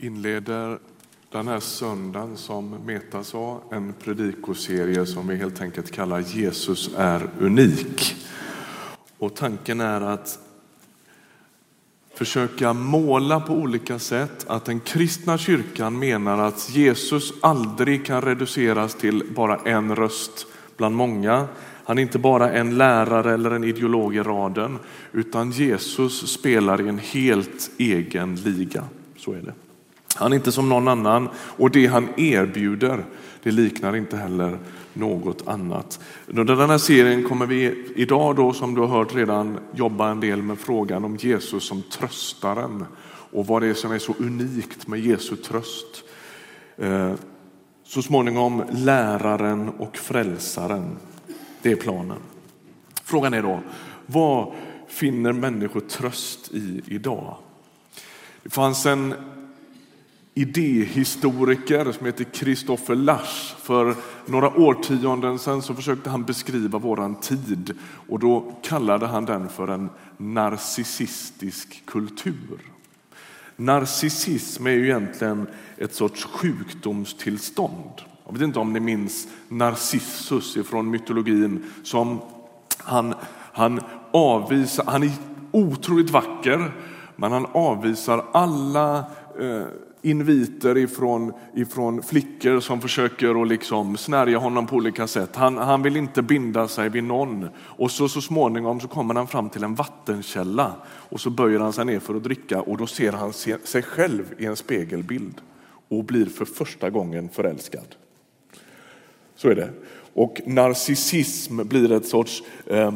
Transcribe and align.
inleder 0.00 0.78
den 1.32 1.48
här 1.48 1.60
söndagen 1.60 2.36
som 2.36 2.76
Meta 2.86 3.24
sa, 3.24 3.60
en 3.70 3.92
predikoserie 4.04 5.06
som 5.06 5.28
vi 5.28 5.36
helt 5.36 5.60
enkelt 5.60 5.90
kallar 5.90 6.20
Jesus 6.20 6.90
är 6.96 7.28
unik. 7.40 8.16
Och 9.18 9.36
tanken 9.36 9.80
är 9.80 10.00
att 10.00 10.38
försöka 12.14 12.72
måla 12.72 13.40
på 13.40 13.54
olika 13.54 13.98
sätt 13.98 14.44
att 14.48 14.64
den 14.64 14.80
kristna 14.80 15.38
kyrkan 15.38 15.98
menar 15.98 16.38
att 16.38 16.70
Jesus 16.70 17.32
aldrig 17.40 18.06
kan 18.06 18.22
reduceras 18.22 18.94
till 18.94 19.24
bara 19.34 19.56
en 19.56 19.96
röst 19.96 20.46
bland 20.76 20.96
många. 20.96 21.48
Han 21.84 21.98
är 21.98 22.02
inte 22.02 22.18
bara 22.18 22.52
en 22.52 22.78
lärare 22.78 23.34
eller 23.34 23.50
en 23.50 23.64
ideolog 23.64 24.16
i 24.16 24.20
raden, 24.20 24.78
utan 25.12 25.50
Jesus 25.50 26.32
spelar 26.32 26.80
i 26.80 26.88
en 26.88 26.98
helt 26.98 27.70
egen 27.78 28.36
liga. 28.36 28.84
Så 29.16 29.32
är 29.32 29.42
det. 29.42 29.54
Han 30.20 30.32
är 30.32 30.36
inte 30.36 30.52
som 30.52 30.68
någon 30.68 30.88
annan 30.88 31.28
och 31.34 31.70
det 31.70 31.86
han 31.86 32.08
erbjuder, 32.16 33.04
det 33.42 33.50
liknar 33.50 33.96
inte 33.96 34.16
heller 34.16 34.58
något 34.92 35.48
annat. 35.48 36.00
Under 36.26 36.56
den 36.56 36.70
här 36.70 36.78
serien 36.78 37.28
kommer 37.28 37.46
vi 37.46 37.86
idag 37.96 38.36
då, 38.36 38.52
som 38.52 38.74
du 38.74 38.80
har 38.80 38.88
hört 38.88 39.14
redan, 39.14 39.58
jobba 39.74 40.10
en 40.10 40.20
del 40.20 40.42
med 40.42 40.58
frågan 40.58 41.04
om 41.04 41.16
Jesus 41.16 41.64
som 41.64 41.82
tröstaren 41.82 42.84
och 43.32 43.46
vad 43.46 43.62
det 43.62 43.68
är 43.68 43.74
som 43.74 43.92
är 43.92 43.98
så 43.98 44.14
unikt 44.18 44.86
med 44.86 45.00
Jesu 45.00 45.36
tröst. 45.36 46.04
Eh, 46.76 47.12
så 47.84 48.02
småningom 48.02 48.62
läraren 48.70 49.68
och 49.68 49.96
frälsaren. 49.96 50.96
Det 51.62 51.72
är 51.72 51.76
planen. 51.76 52.18
Frågan 53.04 53.34
är 53.34 53.42
då, 53.42 53.60
vad 54.06 54.52
finner 54.88 55.32
människor 55.32 55.80
tröst 55.80 56.50
i 56.52 56.82
idag? 56.86 57.36
Det 58.42 58.50
fanns 58.50 58.86
en 58.86 59.14
idéhistoriker 60.34 61.92
som 61.92 62.06
heter 62.06 62.26
Christopher 62.32 62.94
Lasch. 62.94 63.56
För 63.58 63.94
några 64.26 64.56
årtionden 64.56 65.38
sedan 65.38 65.62
så 65.62 65.74
försökte 65.74 66.10
han 66.10 66.24
beskriva 66.24 66.78
våran 66.78 67.14
tid 67.14 67.74
och 68.08 68.18
då 68.18 68.54
kallade 68.62 69.06
han 69.06 69.24
den 69.24 69.48
för 69.48 69.68
en 69.68 69.90
narcissistisk 70.16 71.82
kultur. 71.86 72.60
Narcissism 73.56 74.66
är 74.66 74.70
ju 74.70 74.84
egentligen 74.84 75.46
ett 75.76 75.94
sorts 75.94 76.24
sjukdomstillstånd. 76.24 78.02
Jag 78.26 78.32
vet 78.32 78.42
inte 78.42 78.58
om 78.58 78.72
ni 78.72 78.80
minns 78.80 79.28
Narcissus 79.48 80.58
från 80.68 80.90
mytologin 80.90 81.64
som 81.82 82.20
han, 82.78 83.14
han 83.52 83.80
avvisar, 84.10 84.84
han 84.86 85.02
är 85.02 85.12
otroligt 85.50 86.10
vacker 86.10 86.72
men 87.16 87.32
han 87.32 87.46
avvisar 87.52 88.24
alla 88.32 88.98
eh, 89.40 89.66
inviter 90.02 90.78
ifrån, 90.78 91.32
ifrån 91.54 92.02
flickor 92.02 92.60
som 92.60 92.80
försöker 92.80 93.42
att 93.42 93.48
liksom 93.48 93.96
snärja 93.96 94.38
honom 94.38 94.66
på 94.66 94.76
olika 94.76 95.06
sätt. 95.06 95.36
Han, 95.36 95.56
han 95.56 95.82
vill 95.82 95.96
inte 95.96 96.22
binda 96.22 96.68
sig 96.68 96.88
vid 96.88 97.04
någon. 97.04 97.48
Och 97.56 97.90
så, 97.90 98.08
så 98.08 98.20
småningom 98.20 98.80
så 98.80 98.88
kommer 98.88 99.14
han 99.14 99.26
fram 99.26 99.50
till 99.50 99.64
en 99.64 99.74
vattenkälla 99.74 100.72
och 100.86 101.20
så 101.20 101.30
böjer 101.30 101.60
han 101.60 101.72
sig 101.72 101.84
ner 101.84 102.00
för 102.00 102.14
att 102.14 102.22
dricka 102.22 102.60
och 102.60 102.76
då 102.76 102.86
ser 102.86 103.12
han 103.12 103.32
sig 103.64 103.82
själv 103.82 104.34
i 104.38 104.46
en 104.46 104.56
spegelbild 104.56 105.40
och 105.88 106.04
blir 106.04 106.26
för 106.26 106.44
första 106.44 106.90
gången 106.90 107.28
förälskad. 107.28 107.94
Så 109.36 109.48
är 109.48 109.54
det. 109.54 109.70
Och 110.14 110.40
narcissism 110.46 111.68
blir 111.68 111.92
ett 111.92 112.06
sorts 112.06 112.42
eh, 112.66 112.92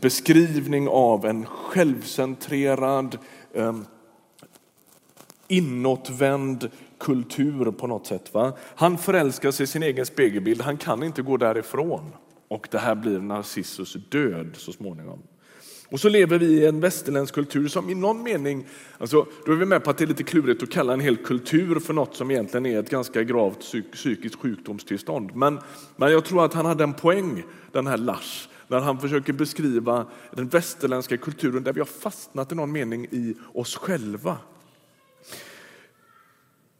beskrivning 0.00 0.88
av 0.88 1.26
en 1.26 1.46
självcentrerad 1.46 3.18
eh, 3.52 3.76
inåtvänd 5.48 6.70
kultur 6.98 7.70
på 7.70 7.86
något 7.86 8.06
sätt. 8.06 8.34
Va? 8.34 8.52
Han 8.74 8.98
förälskar 8.98 9.50
sig 9.50 9.64
i 9.64 9.66
sin 9.66 9.82
egen 9.82 10.06
spegelbild, 10.06 10.62
han 10.62 10.76
kan 10.76 11.02
inte 11.02 11.22
gå 11.22 11.36
därifrån. 11.36 12.12
Och 12.48 12.68
det 12.70 12.78
här 12.78 12.94
blir 12.94 13.18
Narcissus 13.18 13.96
död 14.10 14.50
så 14.56 14.72
småningom. 14.72 15.18
Och 15.88 16.00
så 16.00 16.08
lever 16.08 16.38
vi 16.38 16.46
i 16.46 16.66
en 16.66 16.80
västerländsk 16.80 17.34
kultur 17.34 17.68
som 17.68 17.90
i 17.90 17.94
någon 17.94 18.22
mening, 18.22 18.66
alltså, 18.98 19.26
då 19.46 19.52
är 19.52 19.56
vi 19.56 19.66
med 19.66 19.84
på 19.84 19.90
att 19.90 19.98
det 19.98 20.04
är 20.04 20.08
lite 20.08 20.22
klurigt 20.22 20.62
att 20.62 20.70
kalla 20.70 20.92
en 20.92 21.00
hel 21.00 21.16
kultur 21.16 21.80
för 21.80 21.94
något 21.94 22.16
som 22.16 22.30
egentligen 22.30 22.66
är 22.66 22.78
ett 22.78 22.90
ganska 22.90 23.22
gravt 23.22 23.60
psyk 23.60 23.92
psykiskt 23.92 24.34
sjukdomstillstånd. 24.34 25.36
Men, 25.36 25.58
men 25.96 26.12
jag 26.12 26.24
tror 26.24 26.44
att 26.44 26.54
han 26.54 26.66
hade 26.66 26.84
en 26.84 26.94
poäng, 26.94 27.42
den 27.72 27.86
här 27.86 27.96
Lars, 27.96 28.48
när 28.68 28.80
han 28.80 29.00
försöker 29.00 29.32
beskriva 29.32 30.06
den 30.32 30.48
västerländska 30.48 31.16
kulturen 31.16 31.62
där 31.62 31.72
vi 31.72 31.80
har 31.80 31.86
fastnat 31.86 32.52
i 32.52 32.54
någon 32.54 32.72
mening 32.72 33.06
i 33.10 33.34
oss 33.54 33.76
själva. 33.76 34.36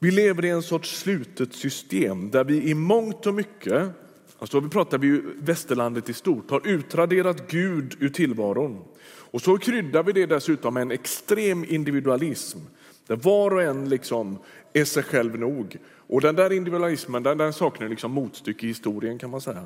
Vi 0.05 0.11
lever 0.11 0.45
i 0.45 0.51
en 0.51 0.63
sorts 0.63 0.99
slutet 0.99 1.55
system 1.55 2.31
där 2.31 2.45
vi 2.45 2.71
i 2.71 2.75
mångt 2.75 3.27
och 3.27 3.35
mycket, 3.35 3.91
alltså 4.39 4.61
vi 4.61 4.69
pratar 4.69 4.99
vi 4.99 5.07
ju 5.07 5.23
västerlandet 5.39 6.09
i 6.09 6.13
stort, 6.13 6.51
har 6.51 6.67
utraderat 6.69 7.51
Gud 7.51 7.97
ur 8.01 8.09
tillvaron. 8.09 8.85
Och 9.05 9.43
så 9.43 9.59
kryddar 9.59 10.03
vi 10.03 10.13
det 10.13 10.27
dessutom 10.27 10.75
med 10.75 10.81
en 10.81 10.91
extrem 10.91 11.65
individualism 11.65 12.59
där 13.07 13.17
var 13.17 13.51
och 13.51 13.63
en 13.63 13.89
liksom 13.89 14.39
är 14.73 14.85
sig 14.85 15.03
själv 15.03 15.39
nog. 15.39 15.77
Och 16.07 16.21
den 16.21 16.35
där 16.35 16.53
individualismen 16.53 17.23
den, 17.23 17.39
den 17.39 17.53
saknar 17.53 17.89
liksom 17.89 18.13
motstycke 18.13 18.67
i 18.67 18.69
historien 18.69 19.19
kan 19.19 19.31
man 19.31 19.41
säga. 19.41 19.65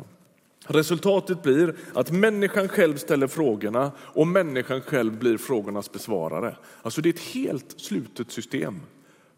Resultatet 0.66 1.42
blir 1.42 1.74
att 1.94 2.10
människan 2.10 2.68
själv 2.68 2.96
ställer 2.96 3.26
frågorna 3.26 3.92
och 3.98 4.26
människan 4.26 4.80
själv 4.80 5.18
blir 5.18 5.36
frågornas 5.36 5.92
besvarare. 5.92 6.56
Alltså 6.82 7.00
det 7.00 7.08
är 7.08 7.14
ett 7.14 7.34
helt 7.34 7.80
slutet 7.80 8.30
system. 8.30 8.80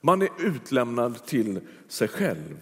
Man 0.00 0.22
är 0.22 0.28
utlämnad 0.38 1.26
till 1.26 1.60
sig 1.88 2.08
själv. 2.08 2.56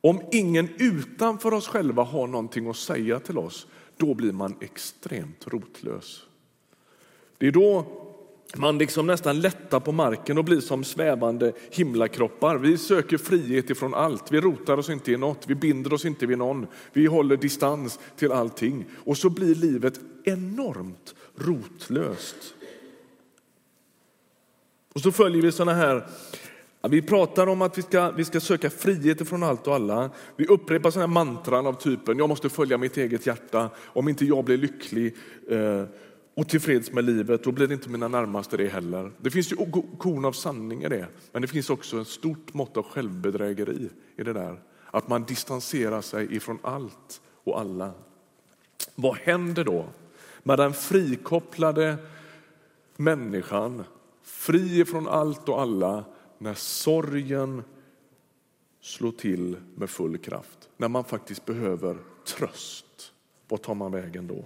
Om 0.00 0.20
ingen 0.32 0.68
utanför 0.78 1.54
oss 1.54 1.68
själva 1.68 2.02
har 2.02 2.26
någonting 2.26 2.70
att 2.70 2.76
säga 2.76 3.20
till 3.20 3.38
oss, 3.38 3.66
då 3.96 4.14
blir 4.14 4.32
man 4.32 4.54
extremt 4.60 5.46
rotlös. 5.48 6.22
Det 7.38 7.46
är 7.46 7.52
då 7.52 7.86
man 8.56 8.78
liksom 8.78 9.06
nästan 9.06 9.40
lättar 9.40 9.80
på 9.80 9.92
marken 9.92 10.38
och 10.38 10.44
blir 10.44 10.60
som 10.60 10.84
svävande 10.84 11.52
himlakroppar. 11.70 12.56
Vi 12.56 12.78
söker 12.78 13.18
frihet 13.18 13.70
ifrån 13.70 13.94
allt. 13.94 14.32
Vi 14.32 14.40
rotar 14.40 14.76
oss 14.76 14.90
inte 14.90 15.12
i 15.12 15.16
något, 15.16 15.44
vi 15.46 15.54
binder 15.54 15.92
oss 15.92 16.04
inte 16.04 16.26
vid 16.26 16.38
någon. 16.38 16.66
Vi 16.92 17.06
håller 17.06 17.36
distans 17.36 17.98
till 18.16 18.32
allting. 18.32 18.84
Och 19.04 19.18
så 19.18 19.30
blir 19.30 19.54
livet 19.54 20.00
enormt 20.24 21.14
rotlöst. 21.36 22.54
Och 24.92 25.00
så 25.00 25.12
följer 25.12 25.42
vi 25.42 25.52
sådana 25.52 25.74
här 25.74 26.06
vi 26.88 27.02
pratar 27.02 27.46
om 27.46 27.62
att 27.62 27.78
vi 27.78 27.82
ska, 27.82 28.10
vi 28.10 28.24
ska 28.24 28.40
söka 28.40 28.70
frihet 28.70 29.28
från 29.28 29.42
allt 29.42 29.66
och 29.66 29.74
alla. 29.74 30.10
Vi 30.36 30.46
upprepar 30.46 30.90
sådana 30.90 31.06
här 31.06 31.24
mantran 31.24 31.66
av 31.66 31.72
typen 31.72 32.18
jag 32.18 32.28
måste 32.28 32.48
följa 32.48 32.78
mitt 32.78 32.96
eget 32.96 33.26
hjärta. 33.26 33.70
Om 33.76 34.08
inte 34.08 34.24
jag 34.24 34.44
blir 34.44 34.58
lycklig 34.58 35.16
eh, 35.50 35.84
och 36.36 36.48
tillfreds 36.48 36.92
med 36.92 37.04
livet, 37.04 37.44
då 37.44 37.52
blir 37.52 37.72
inte 37.72 37.88
mina 37.88 38.08
närmaste 38.08 38.56
det 38.56 38.68
heller. 38.68 39.10
Det 39.18 39.30
finns 39.30 39.52
ju 39.52 39.56
korn 39.98 40.24
av 40.24 40.32
sanning 40.32 40.82
i 40.82 40.88
det, 40.88 41.06
men 41.32 41.42
det 41.42 41.48
finns 41.48 41.70
också 41.70 42.00
ett 42.00 42.08
stort 42.08 42.54
mått 42.54 42.76
av 42.76 42.82
självbedrägeri 42.82 43.90
i 44.16 44.22
det 44.22 44.32
där. 44.32 44.60
Att 44.90 45.08
man 45.08 45.24
distanserar 45.24 46.00
sig 46.00 46.36
ifrån 46.36 46.58
allt 46.62 47.20
och 47.44 47.60
alla. 47.60 47.92
Vad 48.94 49.16
händer 49.16 49.64
då 49.64 49.86
med 50.42 50.58
den 50.58 50.72
frikopplade 50.72 51.96
människan, 52.96 53.84
fri 54.32 54.84
från 54.84 55.08
allt 55.08 55.48
och 55.48 55.60
alla, 55.60 56.04
när 56.38 56.54
sorgen 56.54 57.62
slår 58.80 59.12
till 59.12 59.56
med 59.74 59.90
full 59.90 60.18
kraft? 60.18 60.68
När 60.76 60.88
man 60.88 61.04
faktiskt 61.04 61.44
behöver 61.46 61.98
tröst, 62.24 63.12
vad 63.48 63.62
tar 63.62 63.74
man 63.74 63.92
vägen 63.92 64.26
då? 64.26 64.44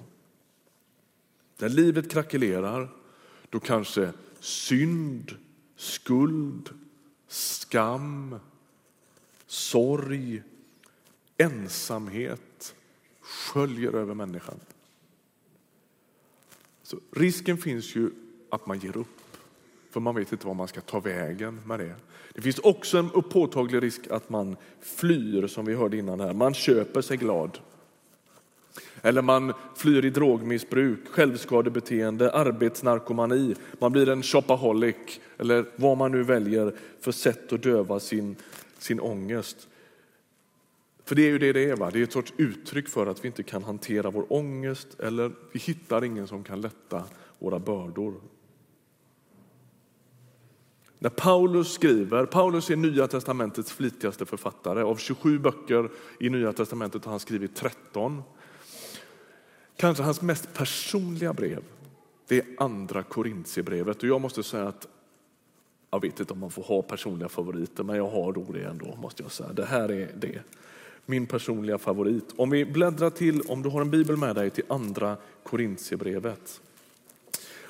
När 1.59 1.69
livet 1.69 2.11
krackelerar, 2.11 2.89
då 3.51 3.61
kanske 3.61 4.13
synd, 4.41 5.37
skuld, 5.77 6.71
skam, 7.29 8.37
sorg, 9.47 10.43
ensamhet 11.37 12.75
sköljer 13.21 13.93
över 13.93 14.15
människan. 14.15 14.61
Så 16.83 17.01
risken 17.11 17.59
finns 17.59 17.97
ju 17.97 18.11
att 18.51 18.67
man 18.67 18.79
ger 18.79 18.97
upp, 18.97 19.21
för 19.97 20.01
man 20.01 20.15
vet 20.15 20.33
inte 20.33 20.47
var 20.47 20.55
man 20.55 20.69
ska 20.69 20.81
ta 20.81 21.01
vägen 21.01 21.61
med 21.65 21.81
det. 21.81 21.95
Det 22.35 22.43
finns 22.43 22.59
också 22.59 22.99
en 22.99 23.11
påtaglig 23.11 23.83
risk 23.83 24.11
att 24.11 24.31
man 24.31 24.57
flyr, 24.81 25.47
som 25.47 25.65
vi 25.65 25.75
hörde 25.75 25.97
innan 25.97 26.21
här. 26.21 26.33
Man 26.33 26.55
köper 26.55 27.01
sig 27.01 27.17
glad. 27.17 27.59
Eller 29.03 29.23
man 29.23 29.53
flyr 29.77 30.05
i 30.05 30.11
drogmissbruk, 30.11 31.09
självskadebeteende, 31.09 32.33
arbetsnarkomani. 32.33 33.55
Man 33.79 33.93
blir 33.93 34.09
en 34.09 34.23
shopaholic 34.23 35.21
eller 35.39 35.65
vad 35.77 35.99
man 35.99 36.13
nu 36.13 36.23
väljer 36.23 36.75
för 37.01 37.13
sätt 37.13 37.53
att 37.53 37.63
döva 37.63 38.01
sin, 38.01 38.37
sin 38.79 39.01
ångest. 39.01 39.69
För 41.05 41.15
det 41.15 41.23
är 41.23 41.31
ju 41.31 41.39
det 41.39 41.53
det 41.53 41.71
är. 41.71 41.77
Va? 41.77 41.91
Det 41.93 41.99
är 41.99 42.03
ett 42.03 42.13
sorts 42.13 42.33
uttryck 42.37 42.89
för 42.89 43.07
att 43.07 43.25
vi 43.25 43.29
inte 43.29 43.43
kan 43.43 43.65
hantera 43.65 44.11
vår 44.11 44.33
ångest 44.33 45.01
eller 45.01 45.33
vi 45.53 45.59
hittar 45.59 46.05
ingen 46.05 46.27
som 46.27 46.45
kan 46.45 46.61
lätta 46.61 47.05
våra 47.39 47.59
bördor. 47.59 48.15
När 50.99 51.11
Paulus 51.11 51.73
skriver, 51.73 52.27
Paulus 52.27 52.71
är 52.71 52.77
Nya 52.77 53.09
testamentets 53.09 53.73
flitigaste 53.73 54.27
författare. 54.27 54.83
Av 54.83 54.97
27 54.97 55.39
böcker 55.39 55.91
i 56.21 56.31
Nya 56.31 56.53
testamentet 56.53 57.05
har 57.05 57.11
han 57.11 57.21
skrivit 57.21 57.57
13. 57.57 58.23
Kanske 59.77 60.03
hans 60.03 60.23
mest 60.23 60.55
personliga 60.55 61.33
brev, 61.33 61.63
det 62.29 62.39
är 62.39 62.45
andra 62.59 63.03
Korintierbrevet. 63.03 64.03
Och 64.03 64.09
jag 64.09 64.21
måste 64.21 64.43
säga 64.43 64.69
att 64.69 64.89
jag 65.91 66.03
vet 66.03 66.21
inte 66.21 66.33
om 66.33 66.39
man 66.39 66.51
får 66.51 66.63
ha 66.63 66.83
personliga 66.83 67.29
favoriter, 67.29 67.83
men 67.83 67.97
jag 67.97 68.09
har 68.09 68.33
då 68.33 68.47
det 68.53 68.65
ändå. 68.65 68.99
måste 69.03 69.23
jag 69.23 69.33
säga. 69.33 69.53
Det 69.53 69.65
här 69.65 69.91
är 69.93 70.11
det. 70.15 70.41
Min 71.07 71.27
personliga 71.27 71.79
favorit. 71.79 72.25
Om 72.37 72.51
vi 72.51 72.65
bläddrar 72.65 73.11
till, 73.11 73.41
om 73.41 73.63
du 73.63 73.69
har 73.69 73.81
en 73.81 73.91
bibel 73.91 74.17
med 74.17 74.35
dig, 74.35 74.51
till 74.51 74.65
andra 74.69 75.17
Korintierbrevet. 75.43 76.61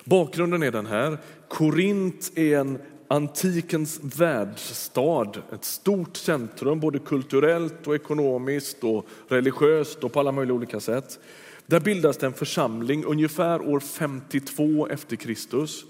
Bakgrunden 0.04 0.62
är 0.62 0.70
den 0.70 0.86
här. 0.86 1.18
Korint 1.48 2.32
är 2.34 2.58
en 2.58 2.78
antikens 3.08 4.00
världsstad, 4.02 5.32
ett 5.52 5.64
stort 5.64 6.16
centrum 6.16 6.80
både 6.80 6.98
kulturellt 6.98 7.86
och 7.86 7.94
ekonomiskt 7.94 8.84
och 8.84 9.06
religiöst 9.28 10.04
och 10.04 10.12
på 10.12 10.20
alla 10.20 10.32
möjliga 10.32 10.54
olika 10.54 10.80
sätt. 10.80 11.18
Där 11.66 11.80
bildas 11.80 12.16
det 12.16 12.26
en 12.26 12.32
församling 12.32 13.04
ungefär 13.04 13.68
år 13.68 13.80
52 13.80 14.88
efter 14.88 15.16
Kristus. 15.16 15.84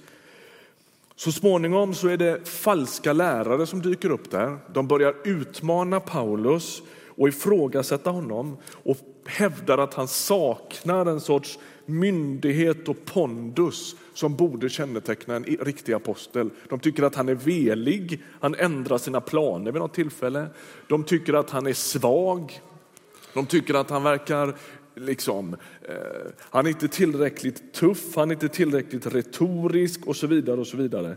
Så 1.16 1.32
småningom 1.32 1.94
så 1.94 2.08
är 2.08 2.16
det 2.16 2.48
falska 2.48 3.12
lärare 3.12 3.66
som 3.66 3.82
dyker 3.82 4.10
upp 4.10 4.30
där. 4.30 4.58
De 4.72 4.88
börjar 4.88 5.14
utmana 5.24 6.00
Paulus 6.00 6.82
och 7.08 7.28
ifrågasätta 7.28 8.10
honom 8.10 8.56
och 8.72 8.96
hävdar 9.26 9.78
att 9.78 9.94
han 9.94 10.08
saknar 10.08 11.06
en 11.06 11.20
sorts 11.20 11.58
myndighet 11.86 12.88
och 12.88 13.04
pondus 13.04 13.96
som 14.14 14.36
borde 14.36 14.68
känneteckna 14.68 15.36
en 15.36 15.44
riktig 15.44 15.92
apostel. 15.92 16.50
De 16.68 16.80
tycker 16.80 17.02
att 17.02 17.14
han 17.14 17.28
är 17.28 17.34
velig, 17.34 18.22
han 18.40 18.54
ändrar 18.54 18.98
sina 18.98 19.20
planer 19.20 19.72
vid 19.72 19.82
något 19.82 19.94
tillfälle. 19.94 20.46
De 20.88 21.04
tycker 21.04 21.34
att 21.34 21.50
han 21.50 21.66
är 21.66 21.72
svag. 21.72 22.60
De 23.34 23.46
tycker 23.46 23.74
att 23.74 23.90
han 23.90 24.02
verkar 24.02 24.56
liksom, 24.94 25.56
eh, 25.82 25.94
han 26.38 26.66
är 26.66 26.70
inte 26.70 26.88
tillräckligt 26.88 27.72
tuff, 27.72 28.16
han 28.16 28.30
är 28.30 28.34
inte 28.34 28.48
tillräckligt 28.48 29.06
retorisk 29.06 30.06
och 30.06 30.16
så 30.16 30.26
vidare. 30.26 30.60
och 30.60 30.66
så 30.66 30.76
vidare. 30.76 31.16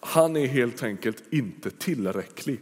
Han 0.00 0.36
är 0.36 0.46
helt 0.46 0.82
enkelt 0.82 1.22
inte 1.30 1.70
tillräcklig. 1.70 2.60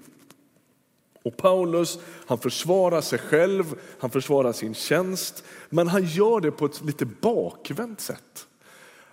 Och 1.22 1.36
Paulus 1.36 1.98
han 2.26 2.38
försvarar 2.38 3.00
sig 3.00 3.18
själv, 3.18 3.64
han 3.98 4.10
försvarar 4.10 4.52
sin 4.52 4.74
tjänst, 4.74 5.44
men 5.68 5.88
han 5.88 6.04
gör 6.04 6.40
det 6.40 6.50
på 6.50 6.66
ett 6.66 6.84
lite 6.84 7.06
bakvänt 7.06 8.00
sätt. 8.00 8.46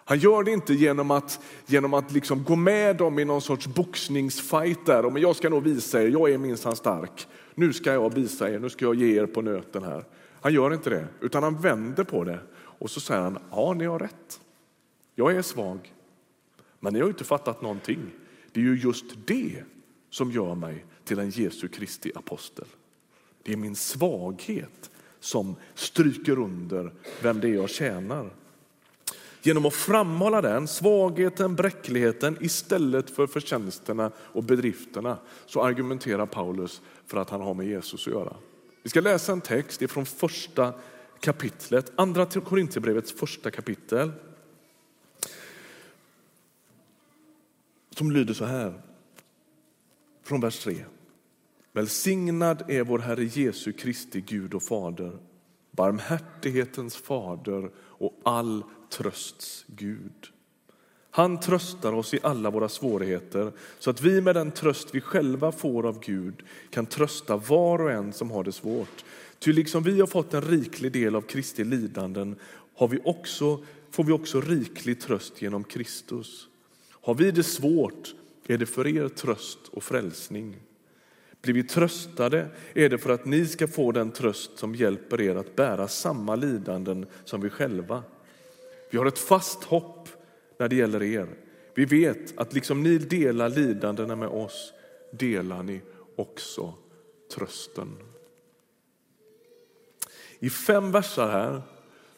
Han 0.09 0.19
gör 0.19 0.43
det 0.43 0.51
inte 0.51 0.73
genom 0.73 1.11
att, 1.11 1.39
genom 1.65 1.93
att 1.93 2.11
liksom 2.11 2.43
gå 2.43 2.55
med 2.55 2.95
dem 2.95 3.19
i 3.19 3.25
någon 3.25 3.41
sorts 3.41 3.67
boxningsfight 3.67 4.85
där. 4.85 5.09
Men 5.09 5.21
jag 5.21 5.35
ska 5.35 5.49
nog 5.49 5.63
visa 5.63 6.03
er, 6.03 6.07
jag 6.07 6.31
är 6.31 6.37
minsann 6.37 6.75
stark. 6.75 7.27
Nu 7.55 7.73
ska 7.73 7.93
jag 7.93 8.13
visa 8.13 8.49
er, 8.49 8.59
nu 8.59 8.69
ska 8.69 8.85
jag 8.85 8.95
ge 8.95 9.21
er 9.21 9.25
på 9.25 9.41
nöten 9.41 9.83
här. 9.83 10.05
Han 10.41 10.53
gör 10.53 10.73
inte 10.73 10.89
det, 10.89 11.07
utan 11.21 11.43
han 11.43 11.61
vänder 11.61 12.03
på 12.03 12.23
det 12.23 12.39
och 12.55 12.89
så 12.89 12.99
säger 12.99 13.21
han, 13.21 13.39
ja 13.51 13.73
ni 13.73 13.85
har 13.85 13.99
rätt. 13.99 14.39
Jag 15.15 15.35
är 15.35 15.41
svag, 15.41 15.93
men 16.79 16.93
ni 16.93 16.99
har 16.99 17.07
inte 17.07 17.23
fattat 17.23 17.61
någonting. 17.61 17.99
Det 18.51 18.59
är 18.59 18.63
ju 18.63 18.79
just 18.79 19.05
det 19.25 19.63
som 20.09 20.31
gör 20.31 20.55
mig 20.55 20.85
till 21.09 21.19
en 21.19 21.29
Jesu 21.29 21.67
Kristi 21.67 22.11
apostel. 22.15 22.65
Det 23.43 23.53
är 23.53 23.57
min 23.57 23.75
svaghet 23.75 24.91
som 25.19 25.55
stryker 25.75 26.39
under 26.39 26.93
vem 27.21 27.39
det 27.39 27.49
är 27.49 27.53
jag 27.53 27.69
tjänar. 27.69 28.29
Genom 29.41 29.65
att 29.65 29.73
framhålla 29.73 30.41
den, 30.41 30.67
svagheten, 30.67 31.55
bräckligheten 31.55 32.37
istället 32.41 33.09
för 33.09 33.27
förtjänsterna 33.27 34.11
och 34.17 34.43
bedrifterna 34.43 35.17
så 35.45 35.63
argumenterar 35.63 36.25
Paulus 36.25 36.81
för 37.05 37.17
att 37.17 37.29
han 37.29 37.41
har 37.41 37.53
med 37.53 37.67
Jesus 37.67 38.07
att 38.07 38.13
göra. 38.13 38.35
Vi 38.83 38.89
ska 38.89 39.01
läsa 39.01 39.31
en 39.31 39.41
text 39.41 39.91
från 39.91 40.05
första 40.05 40.73
kapitlet, 41.19 41.91
andra 41.95 42.25
Korintierbrevets 42.25 43.11
första 43.11 43.51
kapitel. 43.51 44.11
Som 47.95 48.11
lyder 48.11 48.33
så 48.33 48.45
här, 48.45 48.81
från 50.23 50.41
vers 50.41 50.59
3. 50.63 50.85
Välsignad 51.79 52.63
är 52.67 52.83
vår 52.83 52.99
Herre 52.99 53.23
Jesu 53.23 53.71
Kristi 53.71 54.21
Gud 54.21 54.53
och 54.53 54.63
Fader, 54.63 55.11
barmhärtighetens 55.71 56.95
fader 56.95 57.71
och 57.77 58.19
all 58.23 58.63
trösts 58.89 59.65
Gud. 59.67 60.27
Han 61.11 61.39
tröstar 61.39 61.93
oss 61.93 62.13
i 62.13 62.19
alla 62.23 62.49
våra 62.49 62.69
svårigheter 62.69 63.51
så 63.79 63.89
att 63.89 64.01
vi 64.01 64.21
med 64.21 64.35
den 64.35 64.51
tröst 64.51 64.87
vi 64.91 65.01
själva 65.01 65.51
får 65.51 65.87
av 65.87 65.99
Gud 65.99 66.43
kan 66.69 66.85
trösta 66.85 67.37
var 67.37 67.81
och 67.81 67.91
en 67.91 68.13
som 68.13 68.31
har 68.31 68.43
det 68.43 68.51
svårt. 68.51 69.05
Ty 69.39 69.53
liksom 69.53 69.83
vi 69.83 69.99
har 69.99 70.07
fått 70.07 70.33
en 70.33 70.41
riklig 70.41 70.91
del 70.91 71.15
av 71.15 71.21
Kristi 71.21 71.63
lidanden 71.63 72.35
har 72.75 72.87
vi 72.87 72.99
också, 73.03 73.63
får 73.91 74.03
vi 74.03 74.11
också 74.11 74.41
riklig 74.41 75.01
tröst 75.01 75.41
genom 75.41 75.63
Kristus. 75.63 76.47
Har 76.91 77.15
vi 77.15 77.31
det 77.31 77.43
svårt 77.43 78.15
är 78.47 78.57
det 78.57 78.65
för 78.65 78.87
er 78.87 79.07
tröst 79.07 79.59
och 79.71 79.83
frälsning. 79.83 80.57
Blir 81.41 81.53
vi 81.53 81.63
tröstade 81.63 82.47
är 82.73 82.89
det 82.89 82.97
för 82.97 83.09
att 83.09 83.25
ni 83.25 83.45
ska 83.45 83.67
få 83.67 83.91
den 83.91 84.11
tröst 84.11 84.57
som 84.57 84.75
hjälper 84.75 85.21
er 85.21 85.35
att 85.35 85.55
bära 85.55 85.87
samma 85.87 86.35
lidanden 86.35 87.05
som 87.25 87.41
vi 87.41 87.49
själva. 87.49 88.03
Vi 88.91 88.97
har 88.97 89.05
ett 89.05 89.19
fast 89.19 89.63
hopp 89.63 90.09
när 90.57 90.67
det 90.67 90.75
gäller 90.75 91.03
er. 91.03 91.27
Vi 91.75 91.85
vet 91.85 92.37
att 92.37 92.53
liksom 92.53 92.83
ni 92.83 92.97
delar 92.97 93.49
lidandena 93.49 94.15
med 94.15 94.29
oss 94.29 94.73
delar 95.11 95.63
ni 95.63 95.81
också 96.15 96.73
trösten. 97.35 97.97
I 100.39 100.49
fem 100.49 100.91
verser 100.91 101.27
här 101.27 101.61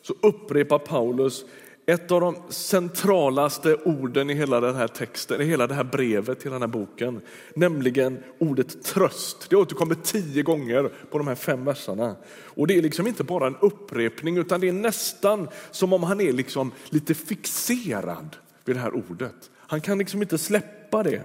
så 0.02 0.14
upprepar 0.22 0.80
Paulus 0.80 1.46
ett 1.86 2.12
av 2.12 2.22
de 2.22 2.36
centralaste 2.50 3.76
orden 3.76 4.30
i 4.30 4.34
hela 4.34 4.60
den 4.60 4.76
här 4.76 4.88
texten, 4.88 5.42
i 5.42 5.46
hela 5.46 5.68
det 5.68 5.74
här 5.74 5.84
brevet 5.84 6.40
till 6.40 6.52
den 6.52 6.62
här 6.62 6.68
boken, 6.68 7.22
nämligen 7.56 8.24
ordet 8.40 8.84
tröst. 8.84 9.50
Det 9.50 9.56
återkommer 9.56 9.96
tio 9.96 10.44
gånger 10.44 10.92
på 11.12 11.18
de 11.18 11.28
här 11.28 11.36
fem 11.36 11.66
verserna. 11.66 12.16
Och 12.46 12.68
det 12.68 12.78
är 12.78 12.82
liksom 12.82 13.08
inte 13.08 13.24
bara 13.24 13.48
en 13.48 13.58
upprepning 13.62 14.38
utan 14.38 14.62
det 14.62 14.68
är 14.68 14.74
nästan 14.74 15.48
som 15.72 15.94
om 15.94 16.04
han 16.04 16.22
är 16.22 16.34
liksom 16.34 16.72
lite 16.90 17.14
fixerad 17.14 18.36
vid 18.66 18.76
det 18.76 18.80
här 18.80 18.96
ordet. 18.96 19.52
Han 19.58 19.82
kan 19.82 19.98
liksom 19.98 20.22
inte 20.22 20.38
släppa 20.38 21.04
det. 21.04 21.24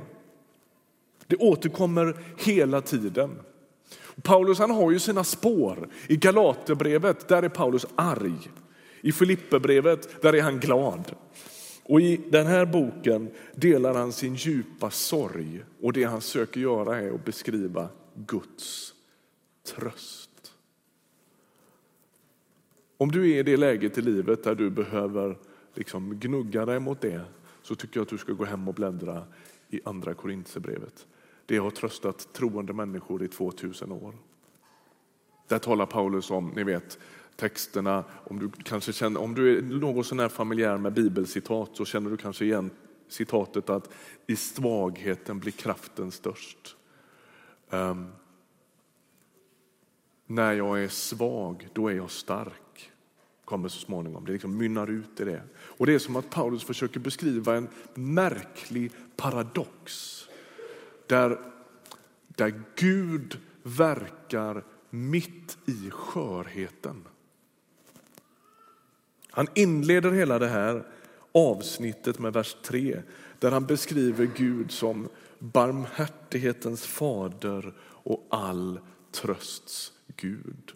Det 1.27 1.37
återkommer 1.37 2.17
hela 2.37 2.81
tiden. 2.81 3.31
Paulus 4.23 4.59
han 4.59 4.71
har 4.71 4.91
ju 4.91 4.99
sina 4.99 5.25
spår. 5.25 5.89
I 6.09 6.17
Galaterbrevet 6.17 7.29
där 7.29 7.43
är 7.43 7.49
Paulus 7.49 7.87
arg. 7.97 8.51
I 9.07 9.13
Filipperbrevet 9.13 10.23
där 10.23 10.35
är 10.35 10.43
han 10.43 10.61
glad. 10.61 11.15
Och 11.83 12.01
I 12.01 12.17
den 12.17 12.47
här 12.47 12.67
boken 12.67 13.31
delar 13.55 13.95
han 13.95 14.13
sin 14.13 14.35
djupa 14.35 14.91
sorg 14.91 15.65
och 15.81 15.93
det 15.93 16.05
han 16.05 16.21
söker 16.21 16.61
göra 16.61 16.99
är 16.99 17.15
att 17.15 17.25
beskriva 17.25 17.89
Guds 18.15 18.95
tröst. 19.67 20.53
Om 22.97 23.11
du 23.11 23.31
är 23.31 23.39
i 23.39 23.43
det 23.43 23.57
läget 23.57 23.99
i 23.99 24.03
livet 24.03 24.45
där 24.45 24.55
du 24.55 24.71
behöver 24.71 25.39
liksom 25.75 26.19
gnugga 26.21 26.67
dig 26.67 26.81
mot 26.81 27.01
det 27.01 27.21
så 27.63 27.75
tycker 27.75 28.01
jag 28.01 28.03
att 28.03 28.11
du 28.11 28.19
ska 28.19 28.33
gå 28.33 28.45
hem 28.45 28.69
och 28.69 28.75
bläddra 28.75 29.25
i 29.69 29.81
Andra 29.85 30.15
Korintierbrevet. 30.15 31.07
Det 31.47 31.57
har 31.57 31.71
tröstat 31.71 32.33
troende 32.33 32.73
människor 32.73 33.23
i 33.23 33.29
2000 33.29 33.93
år. 33.93 34.15
Där 35.49 35.59
talar 35.59 35.87
Paulus 35.87 36.31
om, 36.31 36.53
ni 36.57 36.65
vet, 36.65 36.99
texterna. 37.37 38.05
Om 38.25 38.39
du, 38.39 38.51
kanske 38.65 38.93
känner, 38.93 39.21
om 39.21 39.35
du 39.35 39.59
är 39.59 39.63
något 39.63 40.07
sånär 40.07 40.29
familjär 40.29 40.79
med 40.79 40.93
bibelcitat 40.93 41.71
så 41.73 41.85
känner 41.85 42.11
du 42.11 42.17
kanske 42.17 42.45
igen 42.45 42.71
citatet 43.09 43.71
att 43.71 43.91
i 44.27 44.37
svagheten 44.37 45.39
blir 45.39 45.53
kraften 45.53 46.11
störst. 46.11 46.77
Um, 47.71 48.13
när 50.27 50.53
jag 50.53 50.85
är 50.85 50.89
svag, 50.89 51.69
då 51.73 51.89
är 51.89 51.95
jag 51.95 52.11
stark. 52.11 52.93
Kommer 53.45 53.69
så 53.69 53.79
småningom. 53.79 54.25
Det 54.25 54.33
liksom 54.33 54.57
mynnar 54.57 54.91
ut 54.91 55.21
i 55.21 55.25
det. 55.25 55.43
Och 55.57 55.87
det 55.87 55.95
är 55.95 55.99
som 55.99 56.17
att 56.17 56.31
Paulus 56.31 56.65
försöker 56.65 57.01
beskriva 57.01 57.57
en 57.57 57.69
märklig 57.95 58.93
paradox. 59.17 60.23
Där, 61.07 61.39
där 62.29 62.63
Gud 62.77 63.39
verkar 63.63 64.65
mitt 64.91 65.59
i 65.67 65.91
skörheten. 65.91 67.05
Han 69.37 69.49
inleder 69.55 70.11
hela 70.11 70.39
det 70.39 70.49
här 70.49 70.87
avsnittet 71.33 72.19
med 72.19 72.33
vers 72.33 72.57
3 72.63 73.03
där 73.39 73.51
han 73.51 73.67
beskriver 73.67 74.27
Gud 74.37 74.71
som 74.71 75.09
barmhärtighetens 75.39 76.87
fader 76.87 77.75
och 77.81 78.27
all 78.31 78.81
trösts 79.13 79.93
Gud. 80.17 80.73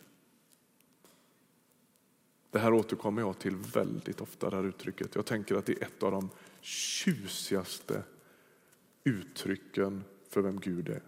Det 2.50 2.59
här 2.59 2.73
återkommer 2.73 3.23
jag 3.23 3.38
till 3.38 3.57
väldigt 3.57 4.21
ofta, 4.21 4.50
det 4.50 4.57
här 4.57 4.64
uttrycket. 4.64 5.14
Jag 5.14 5.26
tänker 5.26 5.55
att 5.55 5.67
det 5.67 5.83
är 5.83 5.87
ett 5.87 6.02
av 6.02 6.12
de 6.12 6.31
tjusigaste 6.61 8.02
uttrycken 9.05 10.05
för 10.29 10.40
vem 10.40 10.61
Gud 10.61 10.88
är. 10.88 11.02